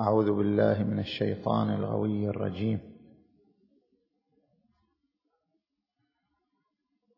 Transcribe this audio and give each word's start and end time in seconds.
أعوذ 0.00 0.36
بالله 0.36 0.84
من 0.84 0.98
الشيطان 0.98 1.70
الغوي 1.70 2.28
الرجيم. 2.28 2.80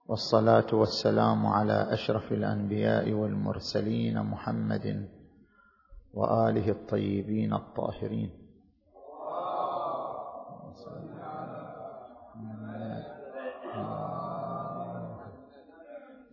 والصلاة 0.06 0.74
والسلام 0.74 1.46
على 1.46 1.92
أشرف 1.92 2.32
الأنبياء 2.32 3.12
والمرسلين 3.12 4.22
محمد 4.22 5.08
وآله 6.14 6.70
الطيبين 6.70 7.52
الطاهرين. 7.52 8.30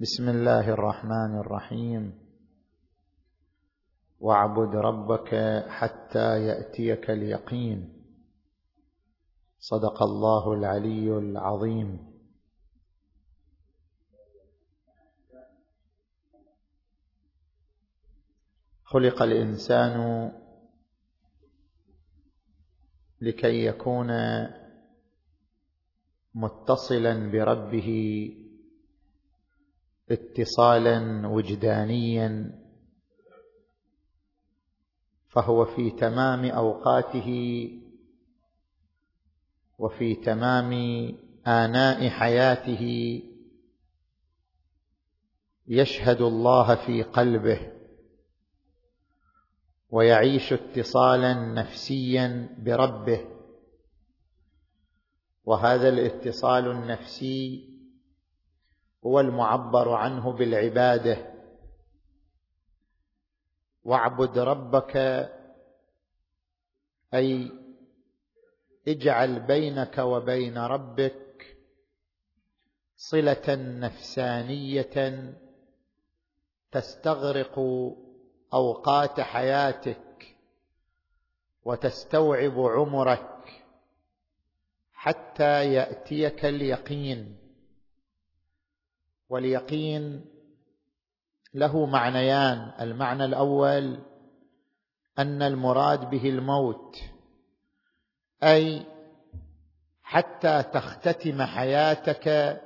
بسم 0.02 0.30
الله 0.30 0.70
الرحمن 0.70 1.40
الرحيم. 1.40 2.23
واعبد 4.24 4.76
ربك 4.76 5.36
حتى 5.68 6.46
يأتيك 6.48 7.10
اليقين. 7.10 7.94
صدق 9.60 10.04
الله 10.04 10.54
العلي 10.54 11.18
العظيم. 11.18 12.14
خلق 18.84 19.22
الإنسان 19.22 20.32
لكي 23.22 23.66
يكون 23.66 24.12
متصلا 26.36 27.32
بربه 27.32 27.90
اتصالا 30.12 31.28
وجدانيا. 31.28 32.63
فهو 35.34 35.66
في 35.66 35.92
تمام 35.92 36.46
أوقاته 36.46 37.70
وفي 39.80 40.16
تمام 40.16 40.72
آناء 41.48 42.10
حياته 42.10 43.22
يشهد 45.68 46.22
الله 46.22 46.76
في 46.76 47.04
قلبه 47.04 47.72
ويعيش 49.90 50.54
اتصالا 50.54 51.34
نفسيا 51.34 52.56
بربه 52.60 53.26
وهذا 55.46 55.90
الاتصال 55.90 56.72
النفسي 56.72 57.70
هو 59.06 59.20
المعبر 59.20 59.90
عنه 59.94 60.32
بالعبادة 60.32 61.33
واعبد 63.84 64.38
ربك 64.38 64.98
أي 67.14 67.52
اجعل 68.88 69.40
بينك 69.40 69.98
وبين 69.98 70.58
ربك 70.58 71.58
صلة 72.96 73.44
نفسانية 73.58 75.34
تستغرق 76.72 77.60
أوقات 78.54 79.20
حياتك 79.20 80.36
وتستوعب 81.66 82.60
عمرك 82.60 83.64
حتى 84.94 85.74
يأتيك 85.74 86.46
اليقين. 86.46 87.38
واليقين 89.30 90.26
له 91.54 91.86
معنيان. 91.86 92.72
المعنى 92.80 93.26
الأول 93.26 94.00
أن 95.20 95.42
المراد 95.42 96.10
به 96.10 96.30
الموت 96.30 96.98
أي 98.44 98.86
حتى 100.04 100.64
تختتم 100.64 101.44
حياتك 101.44 102.62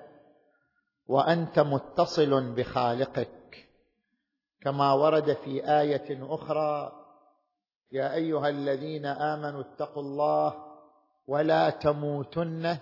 وأنت 1.07 1.59
متصل 1.59 2.55
بخالقك. 2.55 3.67
كما 4.61 4.93
ورد 4.93 5.33
في 5.33 5.79
آية 5.79 6.35
أخرى 6.35 6.91
يا 7.91 8.13
أيها 8.13 8.49
الذين 8.49 9.05
آمنوا 9.05 9.61
اتقوا 9.61 10.03
الله 10.03 10.53
ولا 11.27 11.69
تموتن 11.69 12.77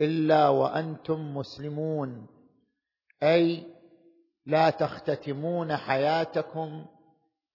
إلا 0.00 0.48
وأنتم 0.48 1.36
مسلمون. 1.36 2.26
أي 3.22 3.77
لا 4.48 4.70
تختتمون 4.70 5.76
حياتكم 5.76 6.86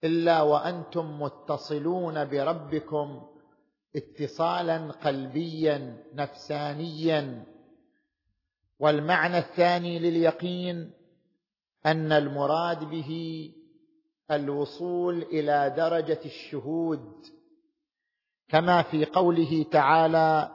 إلا 0.04 0.42
وأنتم 0.42 1.22
متصلون 1.22 2.26
بربكم 2.26 3.22
اتصالا 3.96 4.92
قلبيا 4.92 5.98
نفسانيا. 6.14 7.46
والمعنى 8.80 9.38
الثاني 9.38 10.00
لليقين 10.00 10.92
أن 11.86 12.12
المراد 12.12 12.84
به 12.84 13.52
الوصول 14.32 15.22
إلى 15.22 15.74
درجة 15.78 16.20
الشهود. 16.26 17.12
كما 18.50 18.82
في 18.82 19.06
قوله 19.06 19.66
تعالى 19.72 20.52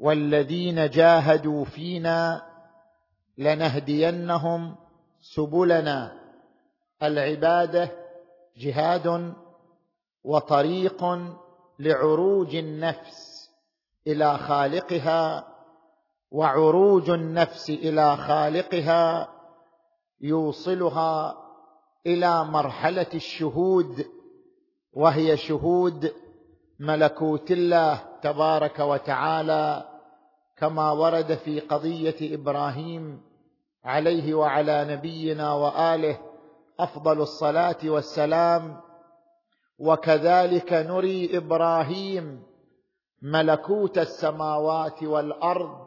والذين 0.00 0.90
جاهدوا 0.90 1.64
فينا 1.64 2.42
لنهدينهم 3.38 4.85
سبلنا 5.34 6.12
العبادة 7.02 7.90
جهاد 8.56 9.34
وطريق 10.24 11.04
لعروج 11.78 12.56
النفس 12.56 13.50
إلى 14.06 14.38
خالقها 14.38 15.48
وعروج 16.30 17.10
النفس 17.10 17.70
إلى 17.70 18.16
خالقها 18.16 19.28
يوصلها 20.20 21.36
إلى 22.06 22.44
مرحلة 22.44 23.06
الشهود 23.14 24.06
وهي 24.92 25.36
شهود 25.36 26.12
ملكوت 26.80 27.50
الله 27.50 28.02
تبارك 28.22 28.78
وتعالى 28.78 29.88
كما 30.56 30.90
ورد 30.92 31.34
في 31.34 31.60
قضية 31.60 32.34
إبراهيم 32.34 33.22
عليه 33.86 34.34
وعلى 34.34 34.84
نبينا 34.84 35.52
وآله 35.52 36.18
أفضل 36.80 37.20
الصلاة 37.20 37.78
والسلام. 37.84 38.80
وكذلك 39.78 40.72
نري 40.72 41.36
إبراهيم 41.36 42.42
ملكوت 43.22 43.98
السماوات 43.98 45.02
والأرض 45.02 45.86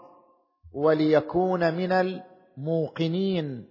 وليكون 0.74 1.74
من 1.74 1.92
الموقنين. 1.92 3.66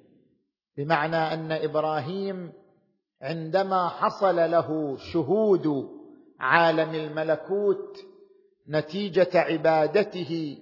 بمعنى 0.76 1.16
أن 1.16 1.52
إبراهيم 1.52 2.52
عندما 3.22 3.88
حصل 3.88 4.36
له 4.36 4.96
شهود 4.96 5.88
عالم 6.40 6.94
الملكوت 6.94 7.98
نتيجة 8.68 9.28
عبادته 9.34 10.58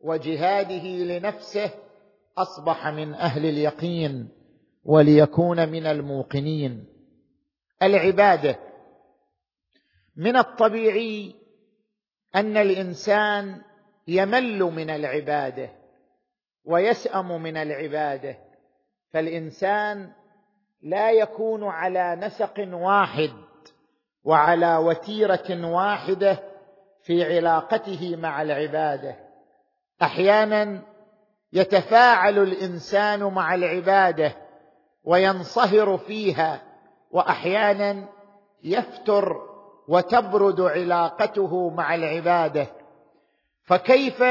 وجهاده 0.00 0.86
لنفسه 0.86 1.70
أصبح 2.38 2.86
من 2.86 3.14
أهل 3.14 3.46
اليقين 3.46 4.28
وليكون 4.84 5.68
من 5.68 5.86
الموقنين. 5.86 6.86
العبادة 7.82 8.58
من 10.16 10.36
الطبيعي 10.36 11.34
أن 12.34 12.56
الإنسان 12.56 13.62
يمل 14.08 14.58
من 14.58 14.90
العبادة 14.90 15.70
ويسام 16.64 17.42
من 17.42 17.56
العبادة 17.56 18.38
فالإنسان 19.10 20.12
لا 20.82 21.10
يكون 21.10 21.64
على 21.64 22.16
نسق 22.16 22.68
واحد 22.72 23.30
وعلى 24.24 24.76
وتيرة 24.76 25.66
واحدة 25.66 26.42
في 27.02 27.36
علاقته 27.36 28.16
مع 28.16 28.42
العبادة. 28.42 29.16
أحيانا 30.02 30.93
يتفاعل 31.54 32.38
الإنسان 32.38 33.24
مع 33.24 33.54
العبادة 33.54 34.32
وينصهر 35.04 35.98
فيها 35.98 36.62
وأحيانا 37.10 38.08
يفتر 38.64 39.36
وتبرد 39.88 40.60
علاقته 40.60 41.70
مع 41.70 41.94
العبادة. 41.94 42.66
فكيف 43.64 44.24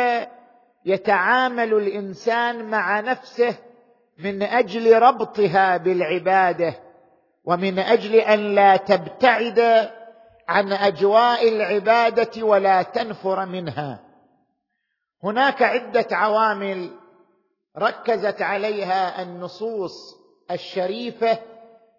يتعامل 0.86 1.74
الإنسان 1.74 2.70
مع 2.70 3.00
نفسه 3.00 3.56
من 4.18 4.44
أجل 4.44 5.00
ربطها 5.00 5.78
بالعبادة 5.78 6.74
ومن 7.46 7.80
أجل 7.80 8.16
أن 8.16 8.56
لا 8.56 8.78
تبتعد 8.78 9.90
عن 10.48 10.74
أجواء 10.74 11.50
العبادة 11.50 12.44
ولا 12.44 12.82
تنفر 12.82 13.46
منها؟ 13.46 14.00
هناك 15.24 15.62
عدة 15.62 16.08
عوامل 16.12 17.03
ركزت 17.78 18.42
عليها 18.42 19.22
النصوص 19.22 20.16
الشريفة 20.52 21.40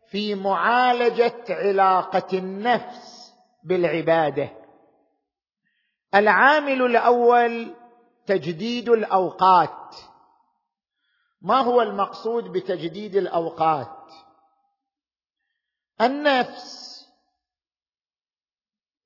في 0.07 0.35
معالجة 0.35 1.45
علاقة 1.49 2.39
النفس 2.39 3.35
بالعبادة. 3.65 4.51
العامل 6.15 6.83
الأول 6.83 7.75
تجديد 8.27 8.89
الأوقات. 8.89 9.97
ما 11.43 11.61
هو 11.61 11.83
المقصود 11.83 12.45
بتجديد 12.45 13.17
الأوقات؟ 13.17 14.13
النفس 16.01 16.85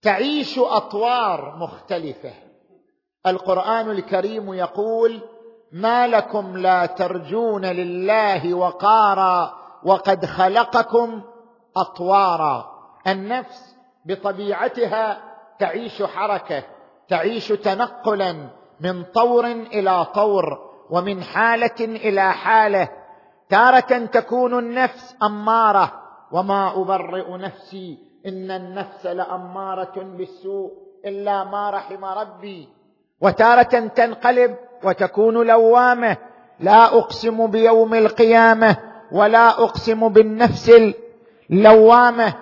تعيش 0.03 0.59
أطوار 0.59 1.57
مختلفة. 1.57 2.35
القرآن 3.27 3.91
الكريم 3.91 4.55
يقول 4.55 5.38
ما 5.73 6.07
لكم 6.07 6.57
لا 6.57 6.87
ترجون 6.87 7.65
لله 7.65 8.55
وقارا 8.55 9.55
وقد 9.85 10.25
خلقكم 10.25 11.23
أطوارا. 11.77 12.71
النفس 13.07 13.77
بطبيعتها 14.05 15.19
تعيش 15.59 16.03
حركة 16.03 16.63
تعيش 17.09 17.49
تنقلا 17.49 18.49
من 18.81 19.05
طور 19.05 19.47
إلى 19.47 20.05
طور 20.05 20.59
ومن 20.91 21.23
حالة 21.23 21.81
إلى 21.81 22.33
حالة. 22.33 22.89
تارة 23.49 24.07
تكون 24.07 24.59
النفس 24.59 25.17
أمارة. 25.23 25.93
وما 26.33 26.83
أبرئ 26.83 27.37
نفسي 27.37 27.99
إن 28.27 28.51
النفس 28.51 29.07
لأمارة 29.07 29.95
بالسوء 29.97 30.73
إلا 31.05 31.45
ما 31.45 31.71
رحم 31.71 32.05
ربي. 32.05 32.69
وتارة 33.21 33.87
تنقلب 33.87 34.57
وتكون 34.85 35.47
لوامة. 35.47 36.17
لا 36.61 36.85
أقسم 36.85 37.47
بيوم 37.47 37.95
القيامة 37.95 38.77
ولا 39.13 39.49
أقسم 39.49 40.09
بالنفس 40.09 40.73
اللوامة. 41.51 42.35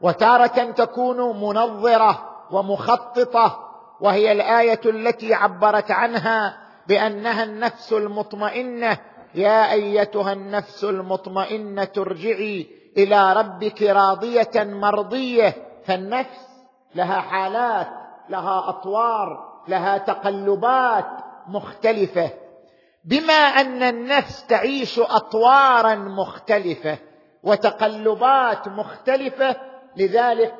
وتارة 0.00 0.70
تكون 0.70 1.40
منظرة 1.40 2.30
ومخططة 2.50 3.58
وهي 4.00 4.32
الآية 4.32 4.80
التي 4.86 5.34
عبرت 5.34 5.90
عنها 5.90 6.56
بأنها 6.88 7.44
النفس 7.44 7.92
المطمئنة. 7.92 8.98
يا 9.34 9.72
أيتها 9.72 10.32
النفس 10.32 10.84
المطمئنة 10.84 11.88
ارجعي 11.98 12.66
إلى 12.96 13.32
ربك 13.32 13.82
راضية 13.82 14.50
مرضية. 14.56 15.54
فالنفس 15.84 16.48
لها 16.94 17.20
حالات 17.20 17.88
لها 18.28 18.68
أطوار 18.68 19.50
لها 19.68 19.98
تقلبات. 19.98 21.29
مختلفة. 21.50 22.30
بما 23.04 23.32
أن 23.32 23.82
النفس 23.82 24.46
تعيش 24.46 24.98
أطوارا 24.98 25.94
مختلفة 25.94 26.98
وتقلبات 27.42 28.68
مختلفة 28.68 29.56
لذلك 29.96 30.54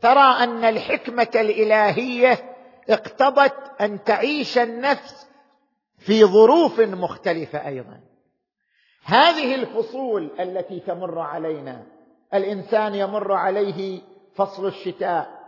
ترى 0.00 0.44
أن 0.44 0.64
الحكمة 0.64 1.30
الإلهية 1.34 2.54
اقتضت 2.90 3.80
أن 3.80 4.04
تعيش 4.04 4.58
النفس 4.58 5.28
في 5.98 6.24
ظروف 6.24 6.80
مختلفة 6.80 7.68
أيضا. 7.68 8.00
هذه 9.04 9.54
الفصول 9.54 10.30
التي 10.40 10.80
تمر 10.80 11.18
علينا 11.18 11.82
الإنسان 12.34 12.94
يمر 12.94 13.32
عليه 13.32 14.00
فصل 14.34 14.66
الشتاء 14.66 15.42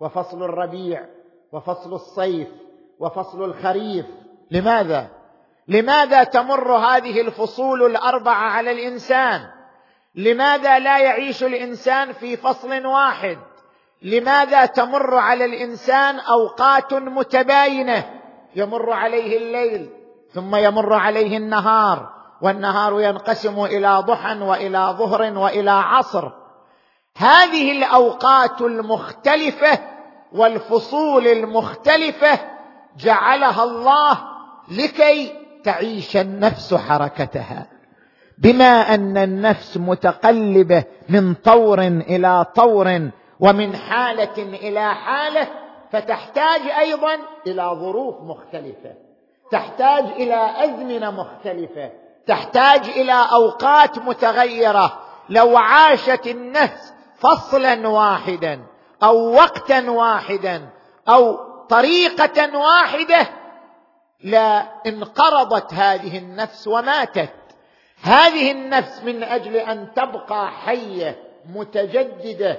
وفصل 0.00 0.42
الربيع 0.42 1.06
وفصل 1.52 1.94
الصيف 1.94 2.48
وفصل 2.98 3.44
الخريف 3.44 4.06
لماذا؟ 4.50 5.08
لماذا 5.68 6.24
تمر 6.24 6.76
هذه 6.76 7.20
الفصول 7.20 7.86
الأربعة 7.86 8.50
على 8.50 8.70
الإنسان؟ 8.70 9.40
لماذا 10.14 10.78
لا 10.78 10.98
يعيش 10.98 11.44
الإنسان 11.44 12.12
في 12.12 12.36
فصل 12.36 12.86
واحد؟ 12.86 13.38
لماذا 14.02 14.66
تمر 14.66 15.14
على 15.14 15.44
الإنسان 15.44 16.18
أوقات 16.18 16.94
متباينة؟ 16.94 18.20
يمر 18.56 18.92
عليه 18.92 19.38
الليل 19.38 19.90
ثم 20.32 20.56
يمر 20.56 20.92
عليه 20.92 21.36
النهار 21.36 22.12
والنهار 22.42 23.00
ينقسم 23.00 23.64
إلى 23.64 24.02
ضحى 24.06 24.38
وإلى 24.40 24.94
ظهر 24.98 25.38
وإلى 25.38 25.70
عصر. 25.70 26.30
هذه 27.16 27.72
الأوقات 27.72 28.60
المختلفة 28.60 29.78
والفصول 30.32 31.26
المختلفة 31.26 32.38
جعلها 32.96 33.64
الله 33.64 34.29
لكي 34.70 35.32
تعيش 35.64 36.16
النفس 36.16 36.74
حركتها. 36.74 37.66
بما 38.38 38.94
أن 38.94 39.16
النفس 39.16 39.76
متقلبة 39.76 40.84
من 41.08 41.34
طور 41.34 41.80
إلى 41.82 42.46
طور 42.54 43.10
ومن 43.40 43.76
حالة 43.76 44.38
إلى 44.38 44.94
حالة 44.94 45.48
فتحتاج 45.92 46.60
أيضا 46.78 47.14
إلى 47.46 47.62
ظروف 47.62 48.14
مختلفة. 48.22 48.94
تحتاج 49.50 50.04
إلى 50.04 50.64
أزمنة 50.64 51.10
مختلفة. 51.10 51.90
تحتاج 52.26 52.88
إلى 52.88 53.26
أوقات 53.32 53.98
متغيرة. 53.98 55.00
لو 55.28 55.56
عاشت 55.56 56.26
النفس 56.26 56.92
فصلا 57.18 57.88
واحدا 57.88 58.60
أو 59.02 59.34
وقتا 59.34 59.90
واحدا 59.90 60.68
أو 61.08 61.38
طريقة 61.68 62.58
واحدة 62.58 63.26
لا 64.24 64.66
انقرضت 64.86 65.74
هذه 65.74 66.18
النفس 66.18 66.68
وماتت. 66.68 67.32
هذه 68.02 68.52
النفس 68.52 69.02
من 69.02 69.22
أجل 69.22 69.56
أن 69.56 69.94
تبقى 69.94 70.50
حية 70.50 71.18
متجددة 71.54 72.58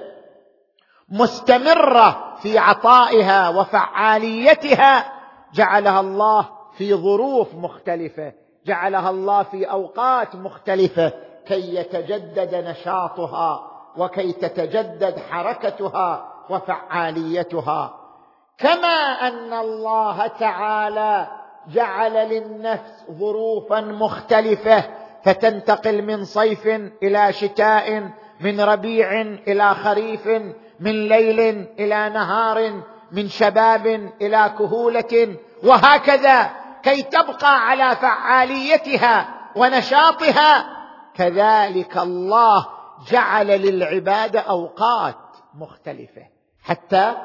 مستمرة 1.10 2.36
في 2.42 2.58
عطائها 2.58 3.50
وفعاليتها. 3.50 5.14
جعلها 5.54 6.00
الله 6.00 6.50
في 6.78 6.94
ظروف 6.96 7.56
مختلفة 7.56 8.34
جعلها 8.66 9.10
الله 9.10 9.44
في 9.44 9.66
أوقات 9.66 10.36
مختلفة. 10.36 11.14
كي 11.48 11.76
يتجدد 11.76 12.56
نشاطها 12.56 13.72
وكي 13.98 14.32
تتجدد 14.32 15.20
حركتها 15.30 16.34
وفعاليتها. 16.50 17.98
كما 18.58 18.98
أن 19.28 19.54
الله 19.54 20.28
تعالى 20.28 21.41
جعل 21.68 22.14
للنفس 22.14 23.06
ظروفا 23.12 23.82
مختلفة 23.82 24.84
فتنتقل 25.24 26.02
من 26.02 26.26
صيف 26.26 26.68
إلى 27.04 27.34
شتاء 27.34 28.10
من 28.40 28.62
ربيع 28.62 29.22
إلى 29.22 29.76
خريف 29.76 30.28
من 30.80 31.08
ليل 31.08 31.40
إلى 31.80 32.10
نهار 32.10 32.82
من 33.12 33.28
شباب 33.28 33.88
إلى 34.22 34.54
كهولة. 34.58 35.36
وهكذا 35.64 36.50
كي 36.84 37.02
تبقى 37.02 37.68
على 37.70 37.96
فعاليتها 37.96 39.28
ونشاطها. 39.56 40.66
كذلك 41.16 41.98
الله 41.98 42.68
جعل 43.12 43.48
للعباده 43.48 44.40
أوقات 44.40 45.16
مختلفة 45.56 46.22
حتى 46.64 47.16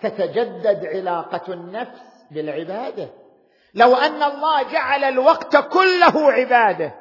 تتجدد 0.00 0.86
علاقة 0.86 1.52
النفس 1.52 2.00
بالعبادة. 2.30 3.08
لو 3.74 3.94
أن 3.94 4.22
الله 4.22 4.62
جعل 4.62 5.04
الوقت 5.04 5.56
كله 5.56 6.32
عبادة 6.32 6.94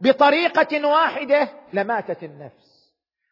بطريقة 0.00 0.86
واحدة 0.86 1.48
لماتت 1.72 2.22
النفس. 2.22 2.90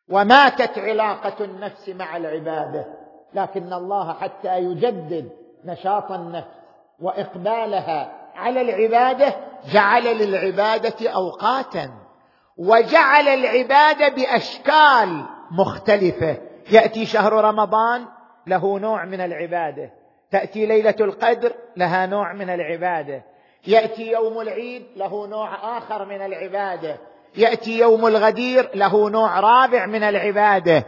وماتت 0.08 0.78
علاقة 0.78 1.44
النفس 1.44 1.88
مع 1.88 2.16
العبادة. 2.16 2.86
لكن 3.34 3.72
الله 3.72 4.12
حتى 4.12 4.58
يجدد 4.58 5.30
نشاط 5.64 6.12
النفس 6.12 6.48
وإقبالها 7.00 8.12
على 8.34 8.60
العبادة 8.60 9.34
جعل 9.72 10.04
للعبادة 10.04 11.10
أوقاتا. 11.10 11.90
وجعل 12.56 13.28
العبادة 13.28 14.08
بأشكال 14.08 15.24
مختلفة. 15.50 16.36
يأتي 16.70 17.06
شهر 17.06 17.32
رمضان 17.32 18.06
له 18.46 18.78
نوع 18.78 19.04
من 19.04 19.20
العبادة. 19.20 19.97
تأتي 20.30 20.66
ليلة 20.66 20.94
القدر 21.00 21.52
لها 21.76 22.06
نوع 22.06 22.32
من 22.32 22.50
العبادة. 22.50 23.22
يأتي 23.66 24.10
يوم 24.10 24.40
العيد 24.40 24.86
له 24.96 25.26
نوع 25.26 25.78
آخر 25.78 26.04
من 26.04 26.22
العبادة. 26.22 26.96
يأتي 27.36 27.78
يوم 27.78 28.06
الغدير 28.06 28.70
له 28.74 29.10
نوع 29.10 29.40
رابع 29.40 29.86
من 29.86 30.02
العبادة. 30.02 30.84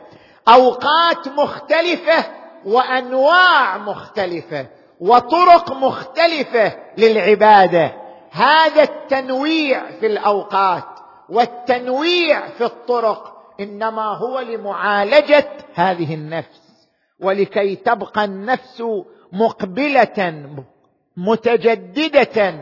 أوقات 0.48 1.28
مختلفة 1.28 2.24
وأنواع 2.64 3.78
مختلفة 3.78 4.66
وطرق 5.00 5.72
مختلفة 5.72 6.72
للعبادة. 6.98 7.92
هذا 8.30 8.82
التنويع 8.82 9.90
في 10.00 10.06
الأوقات 10.06 10.84
والتنويع 11.28 12.48
في 12.48 12.64
الطرق 12.64 13.36
إنما 13.60 14.16
هو 14.16 14.40
لمعالجة 14.40 15.48
هذه 15.74 16.14
النفس. 16.14 16.60
ولكي 17.20 17.76
تبقى 17.76 18.24
النفس 18.24 18.82
مقبلة 19.32 20.44
متجددة 21.16 22.54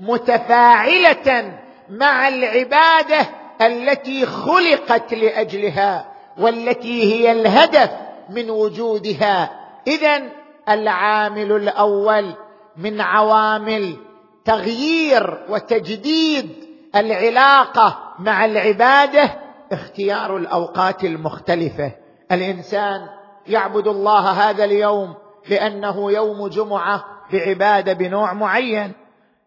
متفاعلة 0.00 1.58
مع 1.90 2.28
العبادة 2.28 3.26
التي 3.62 4.26
خلقت 4.26 5.14
لأجلها 5.14 6.12
والتي 6.38 7.14
هي 7.14 7.32
الهدف 7.32 7.90
من 8.30 8.50
وجودها. 8.50 9.50
إذا 9.86 10.22
العامل 10.68 11.52
الأول 11.52 12.34
من 12.76 13.00
عوامل 13.00 13.96
تغيير 14.44 15.38
وتجديد 15.48 16.48
العلاقة 16.96 17.98
مع 18.18 18.44
العبادة 18.44 19.30
اختيار 19.72 20.36
الأوقات 20.36 21.04
المختلفة. 21.04 21.92
الإنسان 22.32 23.06
يعبد 23.46 23.86
الله 23.86 24.30
هذا 24.30 24.64
اليوم 24.64 25.14
لأنه 25.50 26.12
يوم 26.12 26.48
جمعة 26.48 27.04
بعبادة 27.32 27.92
بنوع 27.92 28.32
معين. 28.32 28.92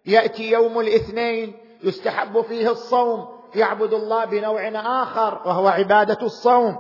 يأتي 0.06 0.52
يوم 0.52 0.80
الاثنين 0.80 1.54
يستحب 1.84 2.42
فيه 2.42 2.72
الصوم 2.72 3.28
يعبد 3.56 3.94
الله 3.94 4.26
بنوع 4.26 4.72
آخر 5.04 5.42
وهو 5.46 5.68
عبادة 5.68 6.18
الصوم. 6.22 6.78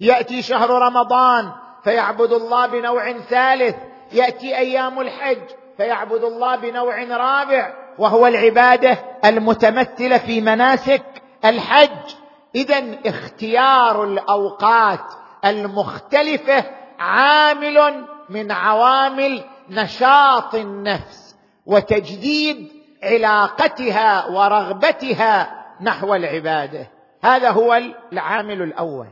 يأتي 0.00 0.42
شهر 0.42 0.70
رمضان 0.70 1.52
فيعبد 1.84 2.32
الله 2.32 2.66
بنوع 2.66 3.12
ثالث. 3.12 3.76
يأتي 4.12 4.56
أيام 4.56 5.00
الحج 5.00 5.42
فيعبد 5.76 6.24
الله 6.24 6.56
بنوع 6.56 7.04
رابع 7.04 7.74
وهو 7.98 8.26
العبادة 8.26 8.98
المتمثلة 9.24 10.18
في 10.18 10.40
مناسك 10.40 11.04
الحج. 11.44 12.14
اذا 12.54 12.84
اختيار 13.06 14.04
الأوقات 14.04 15.04
المختلفة 15.44 16.64
عامل 16.98 18.06
من 18.28 18.52
عوامل 18.52 19.44
نشاط 19.68 20.54
النفس 20.54 21.36
وتجديد 21.66 22.72
علاقتها 23.02 24.26
ورغبتها 24.26 25.64
نحو 25.80 26.14
العبادة. 26.14 26.90
هذا 27.22 27.50
هو 27.50 27.80
العامل 28.12 28.62
الأول. 28.62 29.08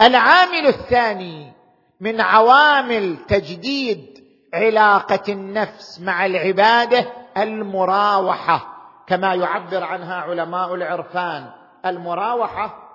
العامل 0.00 0.66
الثاني 0.66 1.52
من 2.00 2.20
عوامل 2.20 3.16
تجديد 3.28 4.24
علاقة 4.54 5.22
النفس 5.32 6.00
مع 6.00 6.26
العبادة 6.26 7.06
المراوحة 7.36 8.74
كما 9.06 9.34
يعبر 9.34 9.84
عنها 9.84 10.14
علماء 10.14 10.74
العرفان. 10.74 11.50
المراوحة 11.86 12.88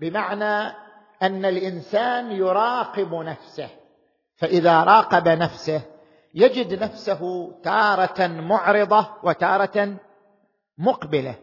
بمعنى 0.00 0.81
أن 1.22 1.44
الإنسان 1.44 2.32
يراقب 2.32 3.14
نفسه 3.14 3.68
فإذا 4.36 4.82
راقب 4.82 5.28
نفسه 5.28 5.82
يجد 6.34 6.82
نفسه 6.82 7.52
تارة 7.64 8.26
معرضة 8.26 9.06
وتارة 9.22 9.94
مقبلة. 10.78 11.34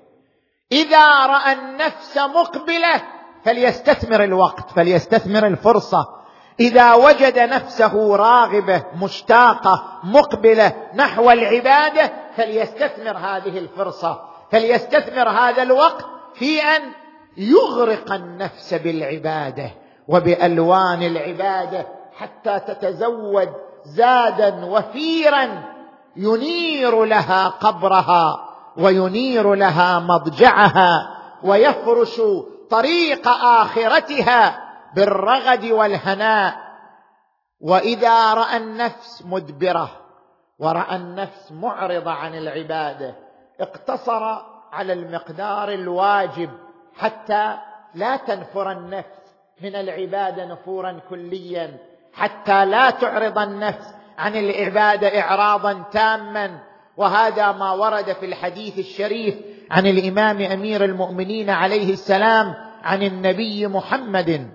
إذا 0.71 1.25
رأى 1.25 1.53
النفس 1.53 2.17
مقبلة 2.17 3.03
فليستثمر 3.43 4.24
الوقت 4.24 4.71
فليستثمر 4.71 5.48
الفرصة. 5.48 6.19
إذا 6.59 6.93
وجد 6.93 7.39
نفسه 7.39 8.15
راغبة 8.15 8.86
مشتاقة 9.01 10.00
مقبلة 10.03 10.74
نحو 10.95 11.31
العبادة 11.31 12.12
فليستثمر 12.36 13.17
هذه 13.17 13.57
الفرصة 13.57 14.21
فليستثمر 14.51 15.29
هذا 15.29 15.63
الوقت 15.63 16.05
في 16.33 16.62
أن 16.62 16.81
يغرق 17.39 18.12
النفس 18.12 18.74
بالعبادة 18.74 19.72
وبألوان 20.08 21.03
العبادة 21.03 21.88
حتى 22.17 22.60
تتزود 22.60 23.50
زادا 23.86 24.65
وفيرا 24.65 25.63
ينير 26.15 27.05
لها 27.05 27.48
قبرها 27.48 28.50
وينير 28.77 29.53
لها 29.53 30.00
مضجعها 30.00 31.15
ويفرش 31.43 32.22
طريق 32.69 33.27
آخرتها 33.27 34.69
بالرغد 34.96 35.65
والهناء. 35.65 36.69
وإذا 37.62 38.34
رأى 38.34 38.58
النفس 38.58 39.24
مدبرة 39.25 39.89
ورأى 40.60 40.96
النفس 40.96 41.51
معرضة 41.51 42.12
عن 42.12 42.36
العبادة 42.36 43.15
اقتصر 43.60 44.24
على 44.72 44.93
المقدار 44.93 45.69
الواجب 45.69 46.50
حتى 47.00 47.58
لا 47.96 48.15
تنفر 48.15 48.72
النفس 48.72 49.20
من 49.62 49.75
العباده 49.75 50.46
نفورا 50.46 51.00
كليا 51.10 51.77
حتى 52.13 52.65
لا 52.65 52.89
تعرض 52.89 53.38
النفس 53.38 53.94
عن 54.18 54.36
العباده 54.36 55.20
إعراضا 55.20 55.84
تاما. 55.91 56.60
وهذا 56.98 57.51
ما 57.51 57.72
ورد 57.72 58.13
في 58.13 58.25
الحديث 58.25 58.79
الشريف 58.79 59.36
عن 59.72 59.86
الإمام 59.86 60.41
أمير 60.41 60.86
المؤمنين 60.86 61.50
عليه 61.50 61.94
السلام 61.94 62.56
عن 62.84 63.03
النبي 63.03 63.68
محمد. 63.68 64.50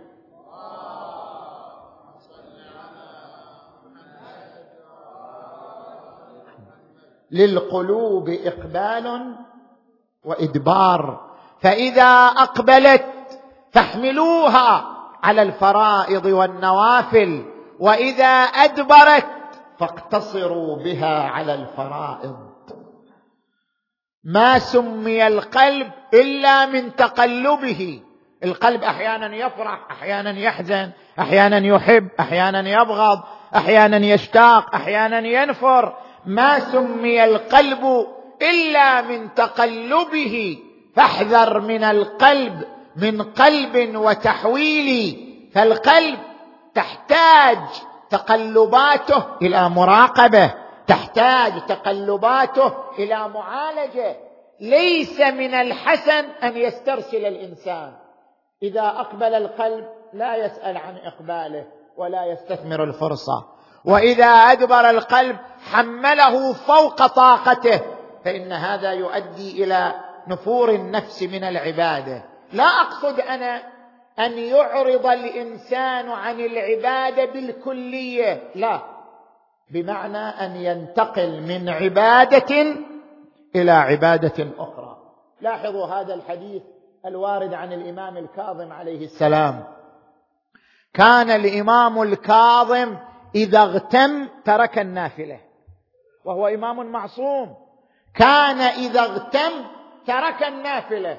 للقلوب 7.31 8.29
إقبال 8.29 9.35
وإدبار. 10.25 11.34
فإذا 11.64 12.26
أقبلت 12.26 13.04
فاحملوها 13.73 14.85
على 15.23 15.42
الفرائض 15.42 16.26
والنوافل 16.26 17.44
وإذا 17.80 18.26
أدبرت 18.42 19.26
فاقتصروا 19.78 20.76
بها 20.76 21.23
على 21.23 21.54
الفرائض. 21.54 22.37
ما 24.25 24.59
سمي 24.59 25.26
القلب 25.26 25.90
إلا 26.14 26.66
من 26.66 26.97
تقلبه. 26.97 28.02
القلب 28.44 28.83
أحيانا 28.83 29.37
يفرح 29.37 29.87
أحيانا 29.90 30.30
يحزن 30.30 30.90
أحيانا 31.18 31.59
يحب 31.59 32.09
أحيانا 32.21 32.68
يبغض 32.83 33.23
أحيانا 33.56 33.97
يشتاق 33.97 34.75
أحيانا 34.75 35.18
ينفر. 35.18 35.97
ما 36.26 36.59
سمي 36.59 37.25
القلب 37.25 38.06
إلا 38.42 39.02
من 39.02 39.35
تقلبه. 39.35 40.59
فاحذر 40.97 41.61
من 41.61 41.85
القلب 41.85 42.65
من 42.97 43.23
قلب 43.23 43.97
وتحويل. 43.97 45.21
فالقلب 45.55 46.19
تحتاج 46.75 47.59
تقلباته 48.11 49.25
إلى 49.43 49.69
مراقبة 49.69 50.55
تحتاج 50.87 51.67
تقلباته 51.67 52.75
إلى 52.99 53.29
معالجة. 53.29 54.17
ليس 54.61 55.21
من 55.21 55.55
الحسن 55.55 56.25
أن 56.43 56.57
يسترسل 56.57 57.25
الإنسان. 57.25 57.93
إذا 58.63 58.87
أقبل 58.87 59.35
القلب 59.35 59.85
لا 60.13 60.37
يسأل 60.37 60.77
عن 60.77 60.97
إقباله 60.97 61.67
ولا 61.97 62.25
يستثمر 62.27 62.85
الفرصة. 62.85 63.55
وإذا 63.85 64.27
أدبر 64.27 64.91
القلب 64.91 65.37
حمله 65.73 66.53
فوق 66.53 67.07
طاقته 67.07 67.81
فإن 68.25 68.53
هذا 68.53 68.93
يؤدي 68.93 69.65
إلى 69.65 69.95
نفور 70.28 70.71
النفس 70.71 71.23
من 71.23 71.45
العبادة. 71.45 72.25
لا 72.52 72.64
أقصد 72.64 73.21
أنا 73.21 73.62
أن 74.19 74.38
يعرض 74.38 75.07
الإنسان 75.07 76.09
عن 76.11 76.40
العبادة 76.40 77.25
بالكلية. 77.33 78.50
لا. 78.54 78.81
بمعنى 79.71 80.19
أن 80.19 80.57
ينتقل 80.57 81.43
من 81.43 81.69
عبادة 81.69 82.76
إلى 83.57 83.71
عبادة 83.71 84.49
أخرى. 84.59 84.97
لاحظوا 85.40 85.87
هذا 85.87 86.14
الحديث 86.14 86.62
الوارد 87.07 87.54
عن 87.54 87.73
الإمام 87.73 88.16
الكاظم 88.16 88.73
عليه 88.73 89.04
السلام. 89.04 89.64
كان 90.95 91.31
الإمام 91.31 92.02
الكاظم 92.02 92.97
إذا 93.35 93.62
اغتم 93.62 94.28
ترك 94.45 94.78
النافلة. 94.78 95.40
وهو 96.25 96.49
إمام 96.49 96.87
معصوم. 96.93 97.54
كان 98.14 98.61
إذا 98.61 99.00
اغتم 99.00 99.50
ترك 100.07 100.43
النافلة. 100.43 101.19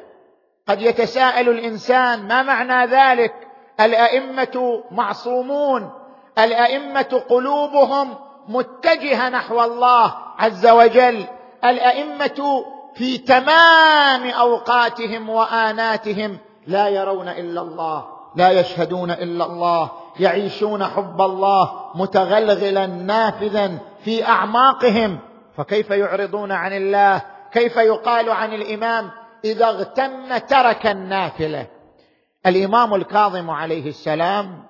قد 0.68 0.82
يتساءل 0.82 1.50
الإنسان 1.50 2.28
ما 2.28 2.44
معنى 2.44 2.92
ذلك؟ 2.92 3.34
الأئمة 3.80 4.84
معصومون. 4.92 5.92
الأئمة 6.40 7.24
قلوبهم 7.30 8.16
متجهة 8.48 9.30
نحو 9.30 9.64
الله 9.64 10.16
عز 10.38 10.68
وجل. 10.68 11.26
الأئمة 11.66 12.66
في 12.96 13.18
تمام 13.18 14.30
أوقاتهم 14.30 15.30
وآناتهم 15.30 16.38
لا 16.68 16.88
يرون 16.88 17.28
إلا 17.28 17.62
الله 17.62 18.06
لا 18.36 18.52
يشهدون 18.52 19.12
إلا 19.12 19.46
الله 19.46 19.92
يعيشون 20.20 20.84
حب 20.84 21.22
الله 21.22 21.92
متغلغلا 21.96 22.88
نافذا 22.88 23.78
في 24.04 24.28
أعماقهم. 24.28 25.20
فكيف 25.58 25.90
يعرضون 25.90 26.52
عن 26.52 26.74
الله؟ 26.74 27.35
كيف 27.56 27.78
يقال 27.78 28.30
عن 28.30 28.54
الإمام؟ 28.54 29.12
إذا 29.46 29.66
اغتم 29.66 30.38
ترك 30.38 30.86
النافلة. 30.86 31.68
الإمام 32.46 32.94
الكاظم 32.94 33.50
عليه 33.50 33.90
السلام 33.90 34.64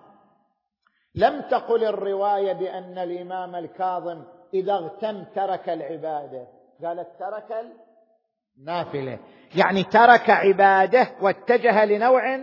لم 1.16 1.42
تقل 1.42 1.84
الرواية 1.84 2.54
بأن 2.54 2.98
الإمام 2.98 3.56
الكاظم 3.56 4.24
إذا 4.54 4.74
اغتم 4.74 5.24
ترك 5.36 5.70
العبادة. 5.70 6.48
قالت 6.84 7.08
ترك 7.20 7.66
النافلة. 8.58 9.20
يعني 9.56 9.84
ترك 9.84 10.30
عبادة 10.30 11.08
واتجه 11.22 11.86
لنوع 11.86 12.40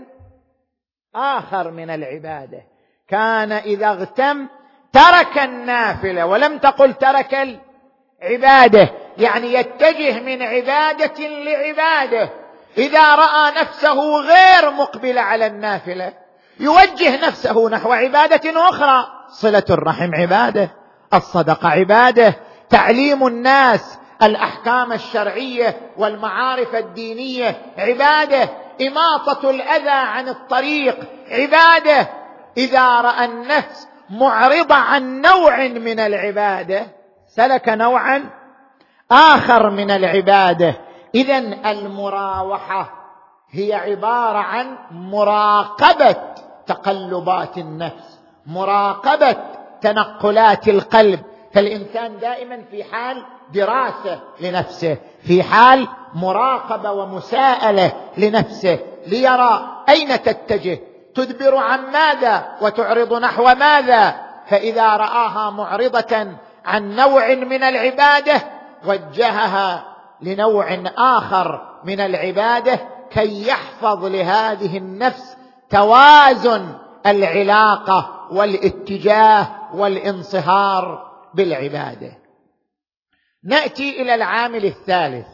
آخر 1.15 1.71
من 1.71 1.91
العبادة. 1.91 2.63
كان 3.09 3.53
إذا 3.53 3.91
اغتم 3.91 4.49
ترك 4.93 5.39
النافلة 5.39 6.27
ولم 6.27 6.59
تقل 6.59 6.95
ترك 6.95 7.35
العبادة. 8.23 9.02
يعني 9.19 9.55
يتجه 9.55 10.21
من 10.21 10.43
عبادة 10.43 11.29
لعباده. 11.29 12.31
إذا 12.79 13.15
رأى 13.15 13.53
نفسه 13.61 14.21
غير 14.21 14.71
مقبل 14.71 15.19
على 15.19 15.47
النافلة 15.47 16.13
يوجه 16.61 17.27
نفسه 17.27 17.69
نحو 17.69 17.93
عبادة 17.93 18.69
أخرى. 18.69 19.07
صلة 19.29 19.65
الرحم 19.71 20.15
عباده 20.15 20.71
الصدقة 21.15 21.69
عباده 21.69 22.35
تعليم 22.71 23.27
الناس 23.27 23.99
الأحكام 24.23 24.93
الشرعية 24.93 25.77
والمعارف 25.97 26.75
الدينية 26.75 27.57
عباده. 27.79 28.49
إماطة 28.81 29.51
الأذى 29.51 29.91
عن 29.91 30.29
الطريق 30.29 30.97
عباده. 31.31 32.09
إذا 32.57 33.01
رأى 33.01 33.25
النفس 33.25 33.89
معرضة 34.11 34.75
عن 34.75 35.21
نوع 35.21 35.57
من 35.67 36.01
العبادة 36.01 36.87
سلك 37.27 37.69
نوعا 37.69 38.31
آخر 39.13 39.71
من 39.71 39.91
العبادة. 39.91 40.75
اذا 41.15 41.39
المراوحة 41.71 42.91
هي 43.51 43.75
عبارة 43.75 44.39
عن 44.39 44.77
مراقبة 44.91 46.17
تقلبات 46.67 47.59
النفس 47.59 48.21
مراقبة 48.47 49.37
تنقلات 49.81 50.69
القلب. 50.69 51.21
فالإنسان 51.55 52.19
دائما 52.19 52.63
في 52.71 52.85
حال 52.85 53.23
دراسة 53.55 54.21
لنفسه 54.41 54.97
في 55.23 55.43
حال 55.43 55.89
مراقبة 56.15 56.93
ومساءلة 56.93 57.93
لنفسه 58.19 58.79
ليرى 59.07 59.85
أين 59.89 60.23
تتجه. 60.23 60.79
تدبر 61.15 61.57
عن 61.57 61.93
ماذا 61.93 62.49
وتعرض 62.61 63.15
نحو 63.15 63.45
ماذا؟ 63.45 64.15
فإذا 64.47 64.97
رآها 64.97 65.51
معرضة 65.51 66.27
عن 66.65 66.97
نوع 66.97 67.35
من 67.35 67.63
العبادة 67.63 68.43
وجهها 68.87 69.85
لنوع 70.21 70.75
آخر 70.97 71.79
من 71.85 72.01
العبادة 72.01 72.81
كي 73.11 73.49
يحفظ 73.49 74.05
لهذه 74.05 74.79
النفس 74.79 75.37
توازن 75.71 76.75
العلاقة 77.07 78.29
والاتجاه 78.31 79.49
والانصهار 79.75 81.13
بالعبادة. 81.35 82.19
نأتي 83.45 84.03
إلى 84.03 84.15
العامل 84.15 84.65
الثالث 84.65 85.29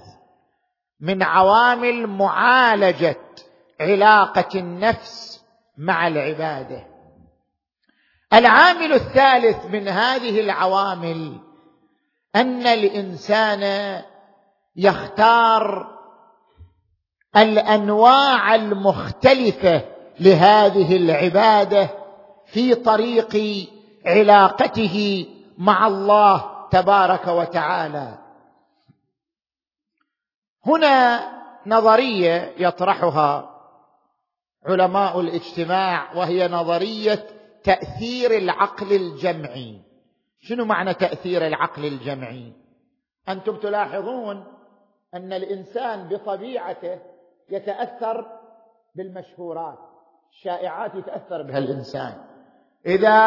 من 1.00 1.22
عوامل 1.22 2.06
معالجة 2.06 3.16
علاقة 3.80 4.58
النفس 4.58 5.44
مع 5.78 6.06
العبادة. 6.06 6.86
العامل 8.32 8.92
الثالث 8.92 9.66
من 9.66 9.88
هذه 9.88 10.40
العوامل 10.40 11.47
أن 12.36 12.66
الإنسان 12.66 14.02
يختار 14.76 15.94
الأنواع 17.36 18.54
المختلفة 18.54 19.84
لهذه 20.20 20.96
العبادة 20.96 21.90
في 22.46 22.74
طريق 22.74 23.66
علاقته 24.06 25.26
مع 25.58 25.86
الله 25.86 26.68
تبارك 26.70 27.28
وتعالى. 27.28 28.18
هنا 30.66 31.20
نظرية 31.66 32.54
يطرحها 32.58 33.54
علماء 34.66 35.20
الاجتماع 35.20 36.12
وهي 36.16 36.48
نظرية 36.48 37.26
تأثير 37.64 38.36
العقل 38.36 38.92
الجمعي. 38.92 39.87
شنو 40.40 40.64
معنى 40.64 40.94
تأثير 40.94 41.46
العقل 41.46 41.84
الجمعي؟ 41.84 42.52
أنتم 43.28 43.56
تلاحظون 43.56 44.44
أن 45.14 45.32
الإنسان 45.32 46.08
بطبيعته 46.08 46.98
يتأثر 47.50 48.26
بالمشهورات 48.94 49.78
الشائعات 50.30 50.94
يتأثر 50.94 51.42
بها 51.42 51.58
الإنسان. 51.58 52.24
إذا 52.86 53.18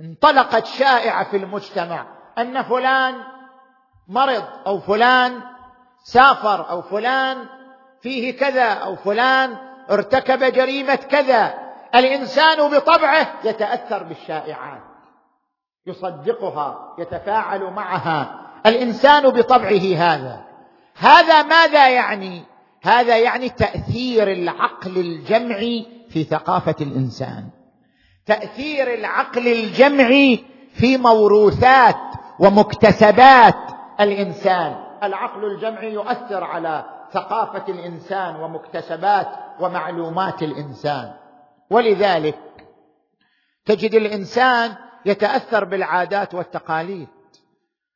انطلقت 0.00 0.66
شائعة 0.66 1.30
في 1.30 1.36
المجتمع 1.36 2.06
أن 2.38 2.62
فلان 2.62 3.14
مرض 4.08 4.44
أو 4.66 4.78
فلان 4.78 5.42
سافر 6.02 6.70
أو 6.70 6.82
فلان 6.82 7.46
فيه 8.00 8.38
كذا 8.38 8.72
أو 8.72 8.96
فلان 8.96 9.56
ارتكب 9.90 10.44
جريمة 10.44 10.94
كذا 10.94 11.54
الإنسان 11.94 12.70
بطبعه 12.70 13.46
يتأثر 13.46 14.02
بالشائعات. 14.02 14.93
يصدقها 15.86 16.94
يتفاعل 16.98 17.62
معها. 17.62 18.40
الإنسان 18.66 19.30
بطبعه 19.30 19.96
هذا. 19.96 20.44
هذا 20.96 21.42
ماذا 21.42 21.88
يعني؟ 21.88 22.42
هذا 22.82 23.18
يعني 23.18 23.48
تأثير 23.48 24.32
العقل 24.32 24.96
الجمعي 24.96 25.86
في 26.08 26.24
ثقافة 26.24 26.74
الإنسان. 26.80 27.48
تأثير 28.26 28.94
العقل 28.94 29.48
الجمعي 29.48 30.44
في 30.74 30.96
موروثات 30.96 32.00
ومكتسبات 32.38 33.56
الإنسان. 34.00 34.84
العقل 35.02 35.44
الجمعي 35.44 35.92
يؤثر 35.92 36.44
على 36.44 36.84
ثقافة 37.12 37.72
الإنسان 37.72 38.36
ومكتسبات 38.36 39.28
ومعلومات 39.60 40.42
الإنسان. 40.42 41.14
ولذلك 41.70 42.38
تجد 43.64 43.94
الإنسان 43.94 44.74
يتأثر 45.06 45.64
بالعادات 45.64 46.34
والتقاليد. 46.34 47.08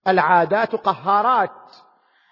العادات 0.08 0.74
قهارات. 0.74 1.50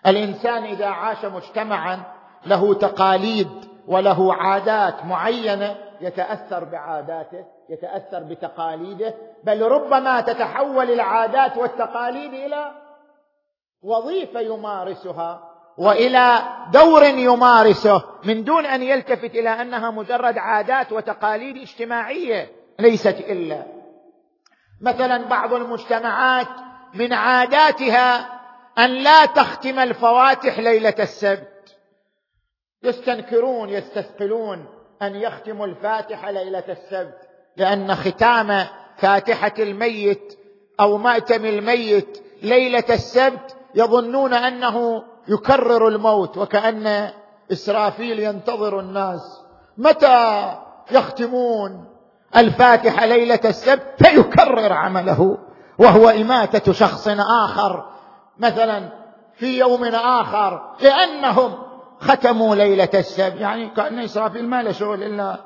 الإنسان 0.06 0.64
إذا 0.64 0.86
عاش 0.86 1.24
مجتمعا 1.24 2.02
له 2.46 2.74
تقاليد 2.74 3.48
وله 3.86 4.34
عادات 4.34 5.04
معينة 5.04 5.76
يتأثر 6.00 6.64
بعاداته 6.64 7.44
يتأثر 7.70 8.22
بتقاليده 8.22 9.14
بل 9.44 9.62
ربما 9.62 10.20
تتحول 10.20 10.90
العادات 10.90 11.56
والتقاليد 11.56 12.34
إلى 12.34 12.72
وظيفة 13.82 14.40
يمارسها 14.40 15.52
وإلى 15.78 16.38
دور 16.72 17.04
يمارسه 17.04 18.02
من 18.24 18.44
دون 18.44 18.66
أن 18.66 18.82
يلتفت 18.82 19.34
إلى 19.34 19.48
أنها 19.48 19.90
مجرد 19.90 20.38
عادات 20.38 20.92
وتقاليد 20.92 21.56
اجتماعية 21.56 22.50
ليست 22.80 23.20
إلا 23.20 23.62
مثلا 24.80 25.24
بعض 25.24 25.54
المجتمعات 25.54 26.48
من 26.94 27.12
عاداتها 27.12 28.36
أن 28.78 28.90
لا 28.90 29.26
تختم 29.26 29.78
الفواتح 29.78 30.58
ليلة 30.58 30.94
السبت. 30.98 31.76
يستنكرون 32.82 33.68
يستثقلون 33.68 34.66
أن 35.02 35.14
يختموا 35.14 35.66
الفاتحه 35.66 36.30
ليلة 36.30 36.64
السبت 36.68 37.18
لأن 37.56 37.94
ختام 37.94 38.66
فاتحة 38.96 39.54
الميت 39.58 40.38
أو 40.80 40.96
مأتم 40.98 41.44
الميت 41.44 42.22
ليلة 42.42 42.84
السبت 42.90 43.56
يظنون 43.74 44.34
أنه 44.34 45.04
يكرر 45.28 45.88
الموت 45.88 46.38
وكأن 46.38 47.10
إسرافيل 47.52 48.18
ينتظر 48.18 48.80
الناس. 48.80 49.42
متى 49.78 50.54
يختمون؟ 50.90 51.95
الفاتحة 52.36 53.06
ليلة 53.06 53.40
السبت 53.44 54.02
فيكرر 54.02 54.72
عمله 54.72 55.38
وهو 55.78 56.08
إماتة 56.08 56.72
شخص 56.72 57.08
آخر. 57.44 57.84
مثلا 58.38 58.88
في 59.34 59.58
يوم 59.58 59.84
آخر 59.94 60.74
لأنهم 60.80 61.54
ختموا 62.00 62.54
ليلة 62.54 62.88
السبت. 62.94 63.40
يعني 63.40 63.68
كأن 63.68 63.98
إسرافيل 63.98 64.48
ما 64.48 64.62
له 64.62 64.72
شغل 64.72 65.02
إلا 65.02 65.36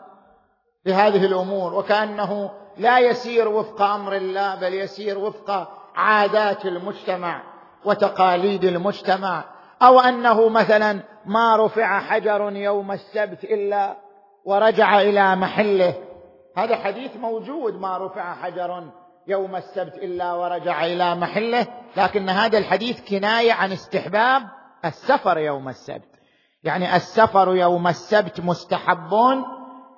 بهذه 0.87 1.25
الأمور 1.25 1.75
وكأنه 1.75 2.51
لا 2.77 2.99
يسير 2.99 3.49
وفق 3.49 3.83
أمر 3.83 4.17
الله 4.17 4.55
بل 4.55 4.75
يسير 4.75 5.19
وفق 5.19 5.69
عادات 5.97 6.67
المجتمع 6.67 7.43
وتقاليد 7.85 8.65
المجتمع. 8.65 9.45
أو 9.83 10.01
أنه 10.01 10.49
مثلا 10.49 11.01
ما 11.27 11.57
رفع 11.57 12.01
حجر 12.01 12.53
يوم 12.53 12.93
السبت 12.93 13.45
إلا 13.45 13.97
ورجع 14.45 15.01
إلى 15.01 15.37
محله. 15.37 16.10
هذا 16.57 16.77
حديث 16.77 17.17
موجود 17.17 17.81
ما 17.81 17.99
رفع 17.99 18.35
حجر 18.35 18.91
يوم 19.27 19.57
السبت 19.57 19.95
إلا 19.95 20.33
ورجع 20.33 20.85
إلى 20.85 21.15
محله 21.15 21.67
لكن 21.97 22.29
هذا 22.29 22.59
الحديث 22.59 23.11
كناية 23.11 23.53
عن 23.53 23.73
استحباب 23.73 24.43
السفر 24.85 25.39
يوم 25.39 25.69
السبت. 25.69 26.21
يعني 26.63 26.97
السفر 26.97 27.55
يوم 27.57 27.89
السبت 27.89 28.41
مستحب 28.41 29.15